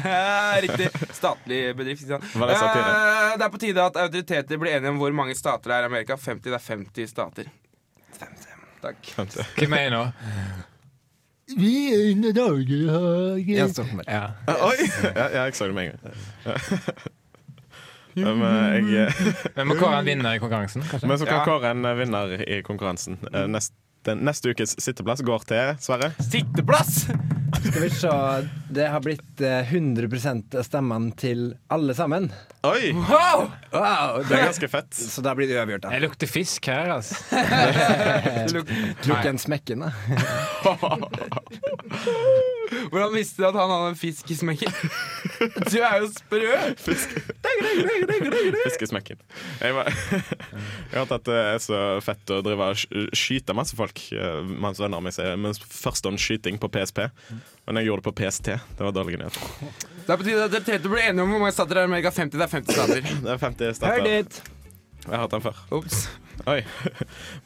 Riktig. 0.64 0.90
Statlig 1.16 1.60
bedrift. 1.78 2.06
Ikke 2.06 2.20
sant? 2.20 2.24
Det? 2.38 2.60
Eh, 2.86 3.34
det 3.34 3.46
er 3.48 3.52
på 3.52 3.62
tide 3.66 3.86
at 3.90 3.98
autoriteter 4.04 4.62
blir 4.62 4.76
enige 4.78 4.94
om 4.94 5.02
hvor 5.02 5.14
mange 5.16 5.34
stater 5.38 5.72
det 5.72 5.78
er 5.80 5.88
i 5.88 5.90
Amerika. 5.90 6.18
50, 6.20 6.46
det 6.46 6.58
er 6.60 6.66
50 6.70 7.10
stater. 7.10 7.50
50. 8.20 8.50
Takk. 8.80 9.14
Hva 9.58 9.70
mener 9.74 9.90
nå? 9.96 10.04
Vi 11.58 11.74
er 11.90 12.10
inne 12.12 12.30
i 12.30 12.36
Norge 12.36 12.76
Jens 13.42 13.74
Stoltenberg. 13.74 14.06
Ja. 14.06 14.28
Oi! 14.68 14.76
Ja, 15.02 15.24
ja, 15.24 15.48
jeg 15.48 15.58
så 15.58 15.66
det 15.66 15.74
med 15.74 15.90
en 15.90 15.96
gang. 15.98 17.16
Men 18.14 18.88
jeg, 18.90 19.66
må 19.66 19.76
kåre 19.78 20.00
en 20.00 20.08
vinner 20.08 20.34
i 20.36 20.40
konkurransen, 20.42 20.82
kanskje? 20.90 21.08
men 21.08 21.18
så 21.20 21.26
kan 21.28 21.40
Ja. 21.40 21.44
kåre 21.46 21.70
en 21.70 21.86
vinner 21.98 22.34
i 22.42 22.62
konkurransen. 22.66 23.18
Eh, 23.32 23.46
Neste, 24.00 24.14
neste 24.24 24.48
ukes 24.54 24.70
sitteplass 24.80 25.20
går 25.20 25.42
til 25.44 25.74
Sverre. 25.84 26.08
Sitteplass! 26.24 27.02
Skal 27.60 27.82
vi 27.82 27.90
se, 27.92 28.12
det 28.72 28.86
har 28.88 29.02
blitt 29.04 29.42
eh, 29.44 29.68
100 29.74 30.56
av 30.56 30.62
stemmene 30.64 31.12
til 31.20 31.42
alle 31.68 31.92
sammen. 31.98 32.30
Oi! 32.64 32.94
Wow! 32.96 33.50
Wow, 33.74 34.22
Det 34.24 34.38
er 34.38 34.46
ganske 34.46 34.68
fett. 34.72 34.94
Så 34.96 35.20
da 35.24 35.34
blir 35.36 35.50
det 35.50 35.58
uavgjort, 35.58 35.84
da. 35.84 35.92
Jeg 35.92 36.04
lukter 36.06 36.30
fisk 36.30 36.70
her, 36.72 36.94
altså. 36.96 37.16
Lukk 39.10 39.28
en 39.28 39.40
smekken, 39.42 39.84
da. 39.84 39.92
Hvordan 42.90 43.14
visste 43.14 43.42
du 43.42 43.46
at 43.48 43.56
han 43.58 43.70
hadde 43.72 43.88
en 43.92 43.98
fisk 43.98 44.30
i 44.30 44.36
smekken? 44.38 44.72
Du 45.66 45.78
er 45.82 45.96
jo 46.02 46.10
sprø! 46.12 46.52
Fiskesmekken. 48.62 49.18
Jeg, 49.60 49.74
var, 49.74 49.90
jeg 49.90 50.94
har 50.94 51.00
hørt 51.02 51.14
at 51.18 51.26
det 51.26 51.38
er 51.40 51.58
så 51.64 51.80
fett 52.04 52.34
å 52.34 52.40
drive 52.46 52.70
og 52.72 52.76
skyte 53.16 53.56
masse 53.56 53.74
folk. 53.78 53.89
Eh, 54.12 54.40
Mens 54.64 54.80
venner 54.80 55.00
mi 55.04 55.10
sier 55.14 55.36
Men 55.40 55.54
førstehåndsskyting 55.54 56.58
på 56.62 56.68
PSP. 56.72 57.02
Men 57.66 57.80
jeg 57.80 57.86
gjorde 57.90 58.02
det 58.02 58.08
på 58.10 58.14
PST. 58.22 58.48
Det 58.78 58.86
var 58.86 58.92
dårlige 58.96 59.20
nyheter. 59.20 59.42
Det 60.06 60.14
er 60.14 60.16
på 60.22 60.26
tide 60.26 60.46
at 60.48 60.56
dere 60.56 60.78
blir 60.86 61.04
enige 61.08 61.22
om 61.26 61.30
hvor 61.34 61.42
mange 61.44 61.54
stater 61.54 61.74
det 61.78 61.82
er 61.82 61.88
i 61.88 61.90
Amerika. 61.90 62.10
50, 62.10 62.38
det 62.38 62.46
er 62.46 62.54
50 62.56 62.74
stater. 62.78 63.00
Det 63.26 63.34
er 63.34 63.42
50 63.44 63.66
Hør 63.66 63.72
stater. 63.78 64.08
dit! 64.08 64.40
Jeg 65.06 65.14
har 65.14 65.22
hørt 65.24 65.32
den 65.36 65.44
før. 65.44 65.60
Ops. 65.78 66.00
Oi. 66.48 66.62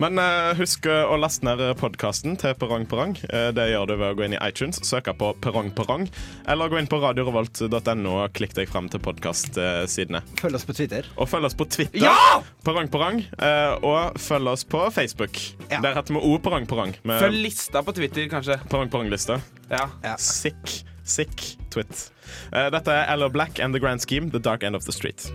Men 0.02 0.18
uh, 0.20 0.52
husk 0.58 0.86
eh, 0.86 1.02
å 1.10 1.16
laste 1.18 1.42
ned 1.46 1.60
podkasten 1.80 2.36
til 2.40 2.54
Perrong 2.60 2.84
Perrong. 2.90 3.16
Uh, 3.26 3.48
det 3.56 3.66
gjør 3.72 3.88
du 3.90 3.94
ved 3.98 4.06
å 4.12 4.16
gå 4.18 4.26
inn 4.28 4.36
i 4.36 4.40
iTunes, 4.46 4.78
søke 4.86 5.14
på 5.18 5.32
Perrong 5.42 5.72
Perrong, 5.74 6.06
eller 6.50 6.70
gå 6.70 6.78
inn 6.78 6.88
på 6.90 7.00
radiorevolt.no 7.02 8.14
og 8.20 8.34
klikk 8.38 8.54
deg 8.58 8.70
frem 8.70 8.88
til 8.92 9.02
podkastsidene. 9.04 10.22
Følg 10.40 10.60
oss 10.60 10.66
på 10.68 10.76
Twitter. 10.78 11.08
Og 11.18 11.30
følg 11.30 11.50
oss 11.50 11.58
på 11.58 11.66
Twitter, 11.70 12.04
Ja! 12.04 12.42
Perrong 12.66 12.90
Perrong, 12.92 13.22
Uh, 13.34 13.74
og 13.84 14.18
følg 14.20 14.48
oss 14.52 14.62
på 14.68 14.84
Facebook. 14.94 15.38
Ja. 15.70 15.80
Der 15.84 15.96
heter 15.98 16.14
vi 16.16 16.22
O 16.22 16.36
Perrong 16.42 16.66
Perrong. 16.70 16.94
med 17.02 17.20
Følg 17.22 17.40
lista 17.48 17.82
på 17.84 17.92
Twitter, 17.96 18.28
kanskje. 18.30 18.58
Perrong 18.70 18.90
Perrong-lista. 18.92 19.40
Ja. 19.70 19.88
Sick, 20.20 20.84
sick 21.04 21.56
twit. 21.74 22.06
Eh, 22.52 22.70
dette 22.72 22.92
er 22.94 23.10
Ello 23.14 23.28
Black 23.32 23.58
and 23.60 23.74
The 23.74 23.82
Grand 23.82 24.00
Scheme, 24.04 24.30
The 24.30 24.40
Dark 24.42 24.62
End 24.62 24.76
of 24.76 24.86
the 24.86 24.92
Street. 24.94 25.28